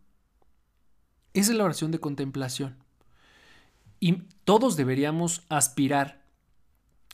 Esa 1.34 1.52
es 1.52 1.58
la 1.58 1.64
oración 1.64 1.92
de 1.92 2.00
contemplación. 2.00 2.78
Y 4.00 4.24
todos 4.44 4.76
deberíamos 4.76 5.46
aspirar 5.50 6.24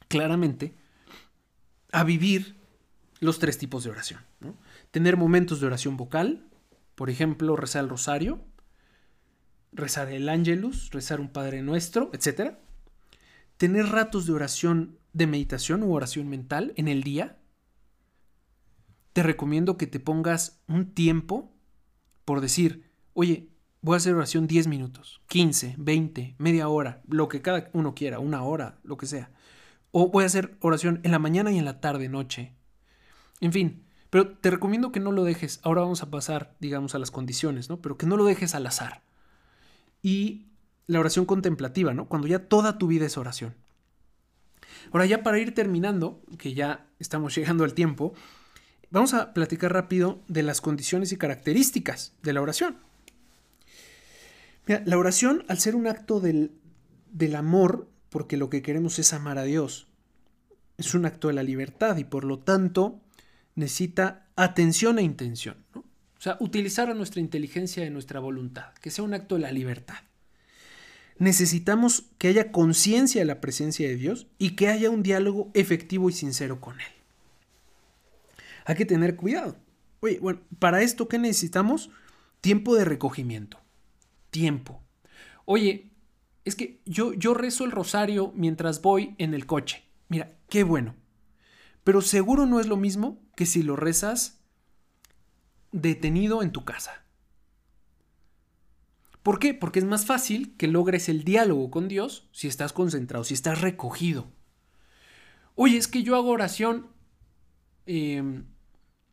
claramente 0.08 0.76
a 1.92 2.04
vivir 2.04 2.56
los 3.20 3.40
tres 3.40 3.58
tipos 3.58 3.84
de 3.84 3.92
oración. 3.92 4.20
Tener 4.92 5.18
momentos 5.18 5.60
de 5.60 5.68
oración 5.68 5.98
vocal, 5.98 6.46
por 6.96 7.10
ejemplo, 7.10 7.56
rezar 7.56 7.84
el 7.84 7.90
rosario, 7.90 8.44
rezar 9.72 10.12
el 10.12 10.30
ángelus, 10.30 10.92
rezar 10.92 11.20
un 11.20 11.30
Padre 11.30 11.62
Nuestro, 11.62 12.12
etc. 12.14 12.56
Tener 13.58 13.88
ratos 13.88 14.26
de 14.26 14.34
oración 14.34 15.00
de 15.14 15.28
meditación 15.28 15.84
u 15.84 15.94
oración 15.94 16.28
mental 16.28 16.74
en 16.76 16.88
el 16.88 17.04
día, 17.04 17.38
te 19.14 19.24
recomiendo 19.24 19.78
que 19.78 19.88
te 19.88 20.00
pongas 20.00 20.62
un 20.68 20.94
tiempo 20.94 21.54
por 22.26 22.42
decir, 22.42 22.90
oye, 23.14 23.50
voy 23.84 23.96
a 23.96 23.98
hacer 23.98 24.16
oración 24.16 24.48
10 24.48 24.68
minutos, 24.68 25.22
15, 25.28 25.76
20, 25.78 26.36
media 26.40 26.70
hora, 26.70 27.02
lo 27.08 27.28
que 27.28 27.42
cada 27.42 27.70
uno 27.74 27.94
quiera, 27.94 28.20
una 28.20 28.44
hora, 28.44 28.80
lo 28.84 28.98
que 28.98 29.06
sea. 29.06 29.30
O 29.92 30.10
voy 30.10 30.24
a 30.24 30.28
hacer 30.28 30.58
oración 30.62 31.02
en 31.04 31.12
la 31.12 31.20
mañana 31.20 31.52
y 31.52 31.60
en 31.60 31.66
la 31.66 31.82
tarde, 31.82 32.10
noche. 32.10 32.54
En 33.42 33.52
fin, 33.52 33.84
pero 34.10 34.30
te 34.30 34.50
recomiendo 34.50 34.92
que 34.92 35.02
no 35.02 35.12
lo 35.12 35.26
dejes. 35.26 35.60
Ahora 35.64 35.82
vamos 35.82 36.02
a 36.02 36.10
pasar, 36.10 36.56
digamos, 36.60 36.96
a 36.96 37.00
las 37.00 37.12
condiciones, 37.12 37.70
¿no? 37.70 37.82
Pero 37.82 37.98
que 37.98 38.08
no 38.08 38.16
lo 38.16 38.26
dejes 38.26 38.56
al 38.56 38.66
azar. 38.66 39.04
Y 40.02 40.48
la 40.88 41.02
oración 41.02 41.26
contemplativa, 41.26 41.94
¿no? 41.94 42.08
Cuando 42.08 42.28
ya 42.28 42.48
toda 42.48 42.78
tu 42.78 42.88
vida 42.88 43.06
es 43.06 43.18
oración. 43.18 43.54
Ahora 44.94 45.06
ya 45.06 45.24
para 45.24 45.40
ir 45.40 45.54
terminando, 45.54 46.22
que 46.38 46.54
ya 46.54 46.88
estamos 47.00 47.36
llegando 47.36 47.66
al 47.66 47.74
tiempo, 47.74 48.14
vamos 48.92 49.14
a 49.14 49.34
platicar 49.34 49.74
rápido 49.74 50.22
de 50.30 50.44
las 50.44 50.62
condiciones 50.62 51.12
y 51.12 51.18
características 51.18 52.14
de 52.24 52.32
la 52.32 52.42
oración. 52.42 52.78
La 54.66 54.98
oración, 54.98 55.44
al 55.48 55.60
ser 55.60 55.76
un 55.76 55.88
acto 55.88 56.20
del, 56.20 56.52
del 57.12 57.36
amor, 57.36 57.90
porque 58.10 58.38
lo 58.38 58.50
que 58.50 58.62
queremos 58.62 58.98
es 59.00 59.14
amar 59.14 59.38
a 59.38 59.44
Dios, 59.44 59.88
es 60.78 60.94
un 60.94 61.06
acto 61.06 61.28
de 61.28 61.34
la 61.34 61.44
libertad 61.44 61.98
y 61.98 62.04
por 62.04 62.24
lo 62.24 62.40
tanto 62.40 63.02
necesita 63.56 64.28
atención 64.36 65.00
e 65.00 65.04
intención. 65.04 65.58
O 65.76 66.22
sea, 66.24 66.38
utilizar 66.40 66.96
nuestra 66.96 67.20
inteligencia 67.20 67.86
y 67.86 67.90
nuestra 67.90 68.20
voluntad, 68.20 68.74
que 68.76 68.90
sea 68.90 69.04
un 69.04 69.14
acto 69.14 69.36
de 69.36 69.42
la 69.42 69.52
libertad 69.52 69.98
necesitamos 71.18 72.06
que 72.18 72.28
haya 72.28 72.52
conciencia 72.52 73.22
de 73.22 73.26
la 73.26 73.42
presencia 73.42 73.88
de 73.88 73.96
Dios 73.96 74.28
y 74.38 74.52
que 74.52 74.68
haya 74.68 74.90
un 74.90 75.04
diálogo 75.04 75.52
efectivo 75.54 76.10
y 76.10 76.14
sincero 76.14 76.60
con 76.60 76.80
Él. 76.80 76.88
Hay 78.66 78.76
que 78.76 78.86
tener 78.86 79.16
cuidado. 79.16 79.58
Oye, 80.00 80.20
bueno, 80.20 80.42
para 80.60 80.82
esto, 80.82 81.08
¿qué 81.08 81.18
necesitamos? 81.18 81.90
Tiempo 82.42 82.76
de 82.76 82.86
recogimiento. 82.86 83.60
Tiempo. 84.34 84.82
Oye, 85.46 85.92
es 86.44 86.56
que 86.56 86.82
yo, 86.86 87.14
yo 87.14 87.36
rezo 87.36 87.66
el 87.66 87.72
rosario 87.72 88.34
mientras 88.36 88.82
voy 88.82 89.14
en 89.20 89.36
el 89.36 89.46
coche. 89.46 89.84
Mira, 90.10 90.34
qué 90.50 90.64
bueno. 90.64 90.96
Pero 91.84 92.02
seguro 92.02 92.48
no 92.48 92.60
es 92.60 92.66
lo 92.66 92.76
mismo 92.76 93.22
que 93.36 93.46
si 93.46 93.62
lo 93.62 93.76
rezas 93.76 94.42
detenido 95.72 96.42
en 96.42 96.52
tu 96.52 96.66
casa. 96.66 97.06
¿Por 99.22 99.38
qué? 99.38 99.54
Porque 99.54 99.78
es 99.78 99.86
más 99.86 100.08
fácil 100.08 100.58
que 100.58 100.68
logres 100.68 101.10
el 101.10 101.24
diálogo 101.24 101.70
con 101.70 101.88
Dios 101.88 102.28
si 102.32 102.48
estás 102.48 102.74
concentrado, 102.74 103.24
si 103.24 103.36
estás 103.36 103.62
recogido. 103.62 104.32
Oye, 105.54 105.78
es 105.78 105.88
que 105.88 106.02
yo 106.02 106.16
hago 106.16 106.32
oración 106.32 106.88
em, 107.86 108.46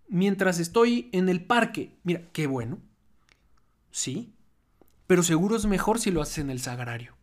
mientras 0.09 0.61
estoy 0.61 1.11
en 1.13 1.29
el 1.29 1.45
parque. 1.45 1.99
Mira, 2.05 2.23
qué 2.33 2.47
bueno. 2.47 2.79
Sí. 3.91 4.33
Pero 5.11 5.25
seguro 5.25 5.57
es 5.57 5.67
mejor 5.67 5.99
si 5.99 6.13
lo 6.13 6.23
haces 6.23 6.39
en 6.39 6.51
el 6.51 6.61
sagrario. 6.61 7.17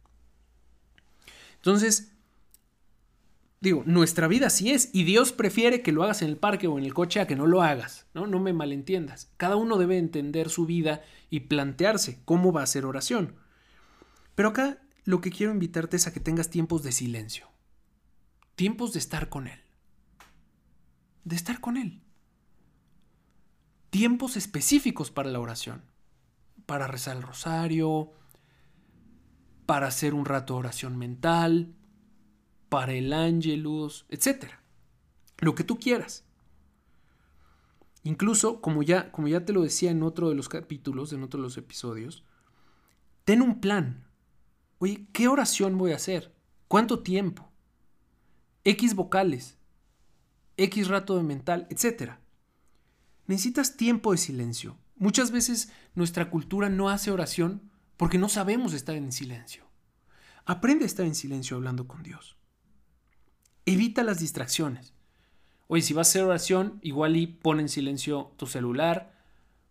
Entonces, 1.56 2.12
digo, 3.62 3.84
nuestra 3.86 4.28
vida 4.28 4.50
sí 4.50 4.72
es, 4.72 4.90
y 4.92 5.06
Dios 5.06 5.32
prefiere 5.32 5.82
que 5.82 5.94
lo 5.94 6.04
hagas 6.04 6.22
en 6.22 6.28
el 6.28 6.36
parque 6.36 6.68
o 6.68 6.78
en 6.78 6.84
el 6.84 6.94
coche 6.94 7.22
a 7.22 7.28
que 7.28 7.38
no 7.38 7.48
lo 7.48 7.64
hagas, 7.64 8.06
¿no? 8.14 8.28
No 8.28 8.42
me 8.42 8.52
malentiendas. 8.52 9.32
Cada 9.38 9.56
uno 9.56 9.78
debe 9.78 9.98
entender 9.98 10.50
su 10.50 10.66
vida 10.66 11.02
y 11.30 11.40
plantearse 11.40 12.20
cómo 12.26 12.52
va 12.52 12.62
a 12.62 12.68
ser 12.68 12.86
oración. 12.86 13.38
Pero 14.36 14.50
acá 14.50 14.82
lo 15.06 15.22
que 15.22 15.32
quiero 15.32 15.54
invitarte 15.54 15.96
es 15.96 16.08
a 16.08 16.12
que 16.12 16.20
tengas 16.20 16.50
tiempos 16.50 16.84
de 16.84 16.92
silencio. 16.92 17.48
Tiempos 18.58 18.92
de 18.92 19.00
estar 19.00 19.30
con 19.30 19.48
Él. 19.48 19.62
De 21.24 21.38
estar 21.38 21.62
con 21.62 21.78
Él. 21.78 22.02
Tiempos 23.92 24.36
específicos 24.36 25.10
para 25.10 25.32
la 25.32 25.40
oración. 25.40 25.84
Para 26.68 26.86
rezar 26.86 27.18
el 27.18 27.24
rosario, 27.24 28.12
para 29.66 29.88
hacer 29.88 30.14
un 30.14 30.26
rato 30.26 30.54
de 30.54 30.60
oración 30.60 30.98
mental, 30.98 31.74
para 32.70 32.94
el 32.94 33.12
ángelus, 33.14 34.06
etc. 34.10 34.52
Lo 35.40 35.56
que 35.56 35.64
tú 35.64 35.80
quieras. 35.80 36.26
Incluso, 38.04 38.62
como 38.62 38.84
ya, 38.84 39.12
como 39.12 39.28
ya 39.28 39.44
te 39.44 39.54
lo 39.54 39.64
decía 39.64 39.92
en 39.92 40.04
otro 40.04 40.30
de 40.30 40.36
los 40.36 40.48
capítulos, 40.48 41.12
en 41.12 41.24
otro 41.24 41.40
de 41.40 41.44
los 41.44 41.58
episodios, 41.58 42.24
ten 43.26 43.42
un 43.42 43.60
plan. 43.60 44.08
Oye, 44.80 45.08
¿qué 45.12 45.28
oración 45.28 45.78
voy 45.78 45.92
a 45.92 45.98
hacer? 45.98 46.34
¿Cuánto 46.68 47.00
tiempo? 47.00 47.52
X 48.64 48.96
vocales, 48.96 49.58
X 50.56 50.88
rato 50.88 51.18
de 51.18 51.24
mental, 51.24 51.68
etc. 51.70 52.14
Necesitas 53.26 53.76
tiempo 53.76 54.12
de 54.12 54.18
silencio. 54.18 54.78
Muchas 54.98 55.32
veces 55.32 55.72
nuestra 55.94 56.30
cultura 56.30 56.70
no 56.70 56.90
hace 56.90 57.12
oración 57.12 57.70
porque 57.98 58.18
no 58.18 58.30
sabemos 58.30 58.74
estar 58.74 58.96
en 58.96 59.12
silencio. 59.12 59.66
Aprende 60.46 60.86
a 60.86 60.88
estar 60.88 61.06
en 61.06 61.14
silencio 61.14 61.58
hablando 61.58 61.88
con 61.88 62.02
Dios. 62.02 62.38
Evita 63.66 64.04
las 64.04 64.20
distracciones. 64.20 64.94
Oye, 65.68 65.82
si 65.82 65.94
vas 65.94 66.08
a 66.08 66.12
hacer 66.12 66.24
oración, 66.24 66.80
igual 66.82 67.16
y 67.16 67.28
pon 67.28 67.60
en 67.60 67.70
silencio 67.70 68.34
tu 68.38 68.48
celular 68.48 69.14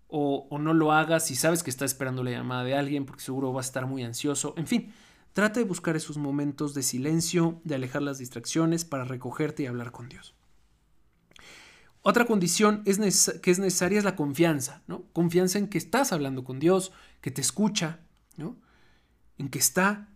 o, 0.06 0.46
o 0.50 0.58
no 0.58 0.74
lo 0.74 0.92
hagas 0.92 1.26
si 1.26 1.34
sabes 1.34 1.62
que 1.62 1.70
estás 1.70 1.92
esperando 1.92 2.22
la 2.22 2.30
llamada 2.30 2.62
de 2.62 2.76
alguien 2.76 3.06
porque 3.06 3.24
seguro 3.24 3.52
vas 3.52 3.66
a 3.66 3.70
estar 3.70 3.86
muy 3.86 4.04
ansioso. 4.04 4.54
En 4.56 4.66
fin, 4.66 4.92
trata 5.32 5.58
de 5.58 5.66
buscar 5.66 5.96
esos 5.96 6.18
momentos 6.18 6.74
de 6.74 6.82
silencio, 6.82 7.60
de 7.64 7.74
alejar 7.74 8.02
las 8.02 8.18
distracciones 8.18 8.84
para 8.84 9.04
recogerte 9.04 9.64
y 9.64 9.66
hablar 9.66 9.90
con 9.90 10.08
Dios. 10.08 10.35
Otra 12.08 12.24
condición 12.24 12.82
es 12.84 13.32
que 13.42 13.50
es 13.50 13.58
necesaria 13.58 13.98
es 13.98 14.04
la 14.04 14.14
confianza, 14.14 14.80
¿no? 14.86 15.02
Confianza 15.12 15.58
en 15.58 15.66
que 15.66 15.76
estás 15.76 16.12
hablando 16.12 16.44
con 16.44 16.60
Dios, 16.60 16.92
que 17.20 17.32
te 17.32 17.40
escucha, 17.40 17.98
¿no? 18.36 18.56
En 19.38 19.48
que 19.48 19.58
está, 19.58 20.08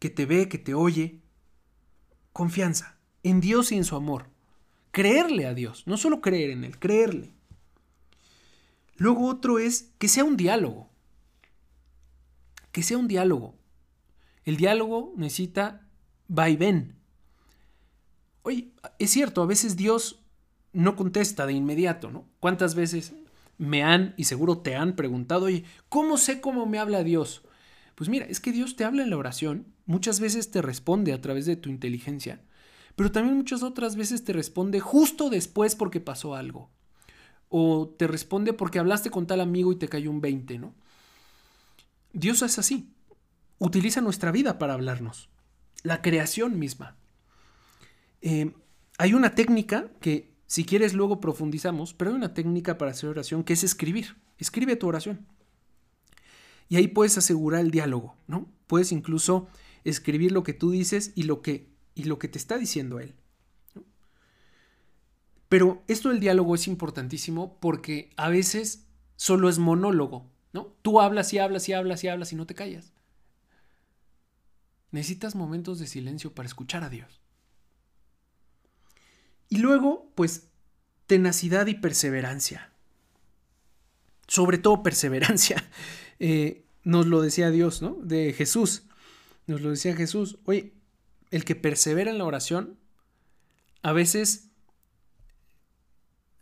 que 0.00 0.10
te 0.10 0.26
ve, 0.26 0.48
que 0.48 0.58
te 0.58 0.74
oye. 0.74 1.20
Confianza 2.32 2.98
en 3.22 3.40
Dios 3.40 3.70
y 3.70 3.76
en 3.76 3.84
su 3.84 3.94
amor. 3.94 4.30
Creerle 4.90 5.46
a 5.46 5.54
Dios, 5.54 5.84
no 5.86 5.96
solo 5.96 6.20
creer 6.20 6.50
en 6.50 6.64
Él, 6.64 6.80
creerle. 6.80 7.32
Luego 8.96 9.28
otro 9.28 9.60
es 9.60 9.92
que 9.98 10.08
sea 10.08 10.24
un 10.24 10.36
diálogo. 10.36 10.90
Que 12.72 12.82
sea 12.82 12.98
un 12.98 13.06
diálogo. 13.06 13.54
El 14.44 14.56
diálogo 14.56 15.14
necesita 15.16 15.86
va 16.28 16.50
y 16.50 16.56
ven. 16.56 16.96
Oye, 18.42 18.72
es 18.98 19.12
cierto, 19.12 19.40
a 19.40 19.46
veces 19.46 19.76
Dios 19.76 20.21
no 20.72 20.96
contesta 20.96 21.46
de 21.46 21.52
inmediato, 21.52 22.10
¿no? 22.10 22.26
¿Cuántas 22.40 22.74
veces 22.74 23.14
me 23.58 23.82
han, 23.82 24.14
y 24.16 24.24
seguro 24.24 24.58
te 24.58 24.74
han 24.74 24.96
preguntado, 24.96 25.46
oye, 25.46 25.64
¿cómo 25.88 26.16
sé 26.16 26.40
cómo 26.40 26.66
me 26.66 26.78
habla 26.78 27.04
Dios? 27.04 27.42
Pues 27.94 28.08
mira, 28.08 28.26
es 28.26 28.40
que 28.40 28.52
Dios 28.52 28.76
te 28.76 28.84
habla 28.84 29.02
en 29.02 29.10
la 29.10 29.16
oración, 29.16 29.66
muchas 29.86 30.18
veces 30.20 30.50
te 30.50 30.62
responde 30.62 31.12
a 31.12 31.20
través 31.20 31.46
de 31.46 31.56
tu 31.56 31.68
inteligencia, 31.68 32.40
pero 32.96 33.12
también 33.12 33.36
muchas 33.36 33.62
otras 33.62 33.96
veces 33.96 34.24
te 34.24 34.32
responde 34.32 34.80
justo 34.80 35.30
después 35.30 35.74
porque 35.74 36.00
pasó 36.00 36.34
algo. 36.34 36.70
O 37.48 37.94
te 37.98 38.06
responde 38.06 38.52
porque 38.54 38.78
hablaste 38.78 39.10
con 39.10 39.26
tal 39.26 39.40
amigo 39.40 39.72
y 39.72 39.76
te 39.76 39.88
cayó 39.88 40.10
un 40.10 40.20
20, 40.20 40.58
¿no? 40.58 40.74
Dios 42.12 42.42
es 42.42 42.58
así. 42.58 42.90
Utiliza 43.58 44.00
nuestra 44.00 44.32
vida 44.32 44.58
para 44.58 44.74
hablarnos. 44.74 45.28
La 45.82 46.00
creación 46.02 46.58
misma. 46.58 46.96
Eh, 48.20 48.52
hay 48.98 49.14
una 49.14 49.34
técnica 49.34 49.88
que, 50.00 50.31
si 50.52 50.66
quieres, 50.66 50.92
luego 50.92 51.18
profundizamos, 51.18 51.94
pero 51.94 52.10
hay 52.10 52.16
una 52.18 52.34
técnica 52.34 52.76
para 52.76 52.90
hacer 52.90 53.08
oración 53.08 53.42
que 53.42 53.54
es 53.54 53.64
escribir. 53.64 54.16
Escribe 54.36 54.76
tu 54.76 54.86
oración. 54.86 55.26
Y 56.68 56.76
ahí 56.76 56.88
puedes 56.88 57.16
asegurar 57.16 57.62
el 57.62 57.70
diálogo, 57.70 58.18
¿no? 58.26 58.52
Puedes 58.66 58.92
incluso 58.92 59.48
escribir 59.84 60.30
lo 60.30 60.42
que 60.42 60.52
tú 60.52 60.70
dices 60.70 61.12
y 61.14 61.22
lo 61.22 61.40
que 61.40 61.70
y 61.94 62.04
lo 62.04 62.18
que 62.18 62.28
te 62.28 62.36
está 62.36 62.58
diciendo 62.58 63.00
él. 63.00 63.14
Pero 65.48 65.82
esto 65.88 66.10
del 66.10 66.20
diálogo 66.20 66.54
es 66.54 66.68
importantísimo 66.68 67.58
porque 67.58 68.10
a 68.18 68.28
veces 68.28 68.84
solo 69.16 69.48
es 69.48 69.58
monólogo, 69.58 70.30
¿no? 70.52 70.76
Tú 70.82 71.00
hablas 71.00 71.32
y 71.32 71.38
hablas 71.38 71.66
y 71.70 71.72
hablas 71.72 72.04
y 72.04 72.08
hablas 72.08 72.30
y 72.30 72.36
no 72.36 72.46
te 72.46 72.54
callas. 72.54 72.92
Necesitas 74.90 75.34
momentos 75.34 75.78
de 75.78 75.86
silencio 75.86 76.34
para 76.34 76.46
escuchar 76.46 76.84
a 76.84 76.90
Dios. 76.90 77.21
Y 79.52 79.58
luego, 79.58 80.10
pues, 80.14 80.48
tenacidad 81.06 81.66
y 81.66 81.74
perseverancia. 81.74 82.72
Sobre 84.26 84.56
todo 84.56 84.82
perseverancia. 84.82 85.62
Eh, 86.24 86.64
nos 86.84 87.08
lo 87.08 87.20
decía 87.20 87.50
Dios, 87.50 87.82
¿no? 87.82 87.96
De 88.00 88.32
Jesús. 88.32 88.84
Nos 89.48 89.60
lo 89.60 89.70
decía 89.70 89.96
Jesús. 89.96 90.38
Oye, 90.44 90.72
el 91.32 91.44
que 91.44 91.56
persevera 91.56 92.12
en 92.12 92.18
la 92.18 92.24
oración, 92.24 92.78
a 93.82 93.92
veces, 93.92 94.50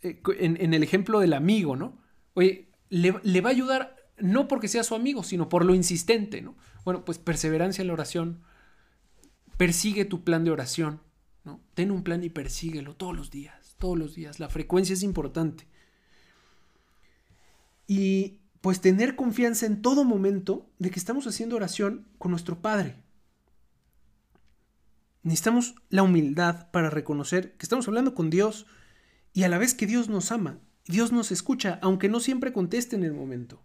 eh, 0.02 0.20
en, 0.38 0.74
el 0.74 0.82
ejemplo 0.82 1.20
del 1.20 1.32
amigo, 1.32 1.76
¿no? 1.76 1.98
Oye, 2.34 2.68
le, 2.90 3.40
va 3.40 3.48
a 3.48 3.52
ayudar 3.52 3.96
no 4.18 4.48
porque 4.48 4.68
sea 4.68 4.84
su 4.84 4.94
amigo, 4.94 5.22
sino 5.22 5.48
por 5.48 5.64
lo 5.64 5.74
insistente, 5.74 6.42
¿no? 6.42 6.56
Bueno, 6.84 7.06
pues 7.06 7.16
perseverancia 7.16 7.80
en 7.80 7.88
la 7.88 7.94
oración, 7.94 8.42
persigue 9.56 10.04
tu 10.04 10.24
plan 10.24 10.44
de 10.44 10.50
oración, 10.50 11.00
Ten 11.74 11.90
un 11.90 12.02
plan 12.02 12.22
y 12.22 12.30
persíguelo 12.30 12.94
todos 12.94 13.16
los 13.16 13.30
días, 13.30 13.74
todos 13.78 13.98
los 13.98 14.14
días. 14.14 14.38
La 14.38 14.48
frecuencia 14.48 14.92
es 14.92 15.02
importante. 15.02 15.66
Y 17.86 18.38
pues 18.60 18.80
tener 18.80 19.16
confianza 19.16 19.66
en 19.66 19.82
todo 19.82 20.04
momento 20.04 20.70
de 20.78 20.90
que 20.90 20.98
estamos 20.98 21.26
haciendo 21.26 21.56
oración 21.56 22.06
con 22.18 22.30
nuestro 22.30 22.60
Padre, 22.60 22.96
Necesitamos 25.22 25.74
la 25.90 26.02
humildad 26.02 26.70
para 26.70 26.88
reconocer 26.88 27.52
que 27.56 27.64
estamos 27.64 27.86
hablando 27.88 28.14
con 28.14 28.30
Dios 28.30 28.66
y 29.32 29.42
a 29.42 29.48
la 29.48 29.58
vez 29.58 29.74
que 29.74 29.86
Dios 29.86 30.08
nos 30.08 30.32
ama. 30.32 30.58
Dios 30.86 31.12
nos 31.12 31.30
escucha, 31.30 31.78
aunque 31.82 32.08
no 32.08 32.20
siempre 32.20 32.52
conteste 32.52 32.96
en 32.96 33.04
el 33.04 33.12
momento. 33.12 33.62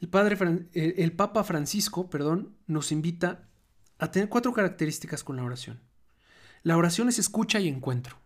El, 0.00 0.70
el 0.74 1.12
Papa 1.12 1.44
Francisco 1.44 2.10
perdón, 2.10 2.56
nos 2.66 2.90
invita 2.90 3.48
a 3.98 4.10
tener 4.10 4.28
cuatro 4.28 4.52
características 4.52 5.22
con 5.22 5.36
la 5.36 5.44
oración. 5.44 5.80
La 6.62 6.76
oración 6.76 7.08
es 7.08 7.18
escucha 7.18 7.58
y 7.60 7.68
encuentro. 7.68 8.18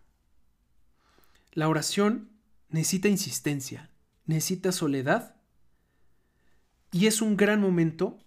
La 1.53 1.69
oración 1.69 2.29
necesita 2.69 3.07
insistencia, 3.07 3.89
necesita 4.25 4.71
soledad 4.71 5.35
y 6.91 7.07
es 7.07 7.21
un 7.21 7.37
gran 7.37 7.61
momento 7.61 8.17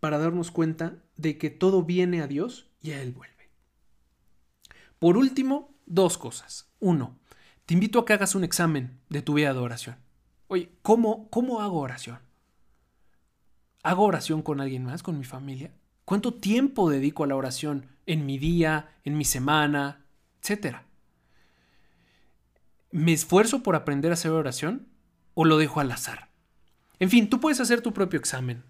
para 0.00 0.18
darnos 0.18 0.50
cuenta 0.50 1.02
de 1.16 1.38
que 1.38 1.50
todo 1.50 1.84
viene 1.84 2.22
a 2.22 2.26
Dios 2.26 2.70
y 2.80 2.90
a 2.90 3.00
Él 3.00 3.12
vuelve. 3.12 3.50
Por 4.98 5.16
último, 5.16 5.76
dos 5.86 6.18
cosas. 6.18 6.72
Uno, 6.80 7.18
te 7.66 7.74
invito 7.74 8.00
a 8.00 8.04
que 8.04 8.12
hagas 8.12 8.34
un 8.34 8.44
examen 8.44 9.00
de 9.08 9.22
tu 9.22 9.34
vida 9.34 9.52
de 9.52 9.60
oración. 9.60 9.96
Oye, 10.48 10.72
¿cómo, 10.82 11.28
cómo 11.30 11.60
hago 11.60 11.78
oración? 11.78 12.18
¿Hago 13.84 14.04
oración 14.04 14.42
con 14.42 14.60
alguien 14.60 14.84
más, 14.84 15.02
con 15.02 15.18
mi 15.18 15.24
familia? 15.24 15.72
¿Cuánto 16.04 16.34
tiempo 16.34 16.90
dedico 16.90 17.24
a 17.24 17.26
la 17.26 17.36
oración 17.36 17.86
en 18.06 18.26
mi 18.26 18.38
día, 18.38 18.90
en 19.04 19.16
mi 19.16 19.24
semana, 19.24 20.04
etcétera? 20.40 20.84
¿Me 22.90 23.12
esfuerzo 23.12 23.62
por 23.62 23.76
aprender 23.76 24.10
a 24.10 24.14
hacer 24.14 24.32
oración 24.32 24.88
o 25.34 25.44
lo 25.44 25.58
dejo 25.58 25.80
al 25.80 25.92
azar? 25.92 26.28
En 26.98 27.08
fin, 27.08 27.30
tú 27.30 27.40
puedes 27.40 27.60
hacer 27.60 27.80
tu 27.80 27.92
propio 27.92 28.18
examen. 28.18 28.62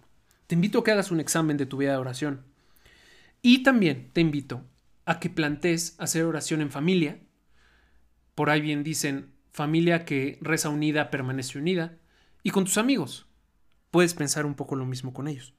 Te 0.47 0.55
invito 0.55 0.79
a 0.79 0.85
que 0.85 0.93
hagas 0.93 1.11
un 1.11 1.21
examen 1.21 1.57
de 1.57 1.67
tu 1.67 1.79
vida 1.79 1.93
de 1.93 1.99
oración. 1.99 2.45
Y 3.41 3.63
también 3.63 4.11
te 4.13 4.21
invito 4.21 4.63
a 5.05 5.19
que 5.19 5.31
plantees 5.31 5.97
hacer 5.99 6.25
oración 6.25 6.61
en 6.61 6.71
familia. 6.71 7.19
Por 8.35 8.51
ahí 8.51 8.61
bien 8.61 8.85
dicen, 8.85 9.33
familia 9.51 10.05
que 10.05 10.39
reza 10.41 10.69
unida 10.69 11.11
permanece 11.11 11.59
unida. 11.59 11.99
Y 12.43 12.51
con 12.51 12.65
tus 12.65 12.79
amigos. 12.79 13.27
Puedes 13.91 14.15
pensar 14.15 14.47
un 14.47 14.55
poco 14.55 14.77
lo 14.77 14.87
mismo 14.87 15.13
con 15.13 15.29
ellos. 15.29 15.55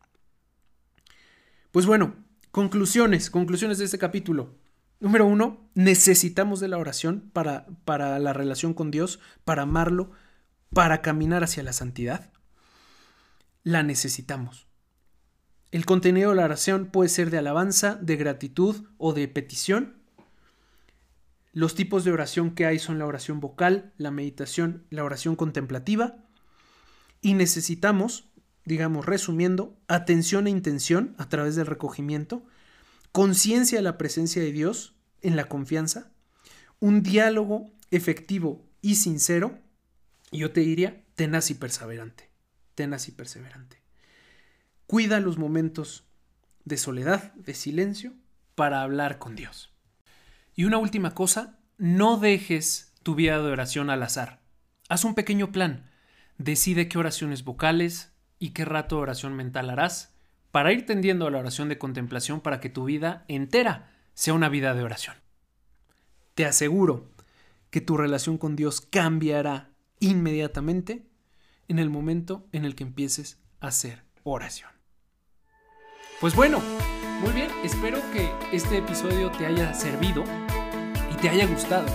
Pues 1.73 1.87
bueno, 1.87 2.13
conclusiones, 2.51 3.31
conclusiones 3.31 3.79
de 3.79 3.85
este 3.85 3.97
capítulo. 3.97 4.53
Número 4.99 5.25
uno, 5.25 5.71
necesitamos 5.73 6.59
de 6.59 6.67
la 6.67 6.77
oración 6.77 7.31
para, 7.33 7.65
para 7.83 8.19
la 8.19 8.31
relación 8.31 8.75
con 8.75 8.91
Dios, 8.91 9.19
para 9.43 9.63
amarlo, 9.63 10.11
para 10.71 11.01
caminar 11.01 11.43
hacia 11.43 11.63
la 11.63 11.73
santidad. 11.73 12.29
La 13.63 13.81
necesitamos. 13.81 14.67
El 15.71 15.87
contenido 15.87 16.29
de 16.29 16.35
la 16.35 16.45
oración 16.45 16.85
puede 16.85 17.09
ser 17.09 17.31
de 17.31 17.39
alabanza, 17.39 17.95
de 17.95 18.17
gratitud 18.17 18.85
o 18.99 19.13
de 19.13 19.27
petición. 19.27 19.95
Los 21.53 21.73
tipos 21.73 22.03
de 22.03 22.11
oración 22.11 22.51
que 22.53 22.67
hay 22.67 22.77
son 22.77 22.99
la 22.99 23.07
oración 23.07 23.39
vocal, 23.39 23.93
la 23.97 24.11
meditación, 24.11 24.85
la 24.91 25.03
oración 25.03 25.35
contemplativa. 25.35 26.17
Y 27.19 27.33
necesitamos, 27.33 28.29
digamos 28.65 29.05
resumiendo, 29.05 29.77
atención 29.87 30.47
e 30.47 30.51
intención 30.51 31.15
a 31.17 31.29
través 31.29 31.55
del 31.55 31.65
recogimiento, 31.65 32.45
conciencia 33.11 33.77
de 33.77 33.83
la 33.83 33.97
presencia 33.97 34.41
de 34.41 34.51
Dios 34.51 34.95
en 35.21 35.35
la 35.35 35.45
confianza, 35.45 36.11
un 36.79 37.03
diálogo 37.03 37.71
efectivo 37.91 38.65
y 38.81 38.95
sincero, 38.95 39.59
y 40.31 40.39
yo 40.39 40.51
te 40.51 40.61
diría 40.61 41.03
tenaz 41.15 41.51
y 41.51 41.53
perseverante, 41.53 42.29
tenaz 42.75 43.07
y 43.07 43.11
perseverante. 43.11 43.81
Cuida 44.87 45.19
los 45.19 45.37
momentos 45.37 46.05
de 46.65 46.77
soledad, 46.77 47.33
de 47.33 47.53
silencio, 47.53 48.13
para 48.55 48.81
hablar 48.81 49.17
con 49.17 49.35
Dios. 49.35 49.73
Y 50.55 50.65
una 50.65 50.77
última 50.77 51.13
cosa, 51.13 51.59
no 51.77 52.17
dejes 52.17 52.93
tu 53.01 53.15
vida 53.15 53.41
de 53.41 53.51
oración 53.51 53.89
al 53.89 54.03
azar. 54.03 54.41
Haz 54.89 55.03
un 55.03 55.15
pequeño 55.15 55.51
plan. 55.51 55.89
Decide 56.37 56.87
qué 56.87 56.97
oraciones 56.97 57.43
vocales 57.43 58.12
y 58.43 58.49
qué 58.49 58.65
rato 58.65 58.97
de 58.97 59.03
oración 59.03 59.35
mental 59.35 59.69
harás 59.69 60.13
para 60.51 60.73
ir 60.73 60.85
tendiendo 60.85 61.25
a 61.25 61.31
la 61.31 61.39
oración 61.39 61.69
de 61.69 61.77
contemplación 61.77 62.41
para 62.41 62.59
que 62.59 62.67
tu 62.67 62.83
vida 62.83 63.23
entera 63.29 63.89
sea 64.15 64.33
una 64.33 64.49
vida 64.49 64.73
de 64.73 64.83
oración. 64.83 65.15
Te 66.33 66.45
aseguro 66.45 67.09
que 67.69 67.79
tu 67.79 67.95
relación 67.95 68.37
con 68.37 68.57
Dios 68.57 68.81
cambiará 68.81 69.69
inmediatamente 70.01 71.07
en 71.69 71.79
el 71.79 71.89
momento 71.89 72.45
en 72.51 72.65
el 72.65 72.75
que 72.75 72.83
empieces 72.83 73.39
a 73.61 73.67
hacer 73.67 74.03
oración. 74.23 74.71
Pues 76.19 76.35
bueno, 76.35 76.59
muy 77.21 77.31
bien, 77.31 77.49
espero 77.63 77.99
que 78.11 78.29
este 78.51 78.79
episodio 78.79 79.31
te 79.31 79.45
haya 79.45 79.73
servido 79.73 80.25
y 81.13 81.15
te 81.21 81.29
haya 81.29 81.47
gustado. 81.47 81.87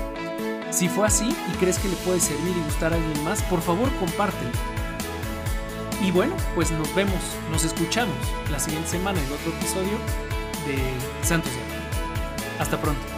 Si 0.70 0.88
fue 0.88 1.06
así 1.06 1.28
y 1.28 1.56
crees 1.58 1.78
que 1.78 1.88
le 1.88 1.96
puede 1.96 2.20
servir 2.20 2.56
y 2.56 2.64
gustar 2.64 2.94
a 2.94 2.96
alguien 2.96 3.22
más, 3.22 3.42
por 3.42 3.60
favor 3.60 3.90
compártelo 3.98 4.77
y 6.02 6.10
bueno, 6.10 6.34
pues 6.54 6.70
nos 6.70 6.94
vemos, 6.94 7.20
nos 7.50 7.64
escuchamos 7.64 8.16
la 8.50 8.58
siguiente 8.58 8.88
semana 8.88 9.20
en 9.20 9.32
otro 9.32 9.50
episodio 9.52 9.98
de 10.66 11.26
Santos 11.26 11.52
de 11.52 12.62
Hasta 12.62 12.80
pronto. 12.80 13.17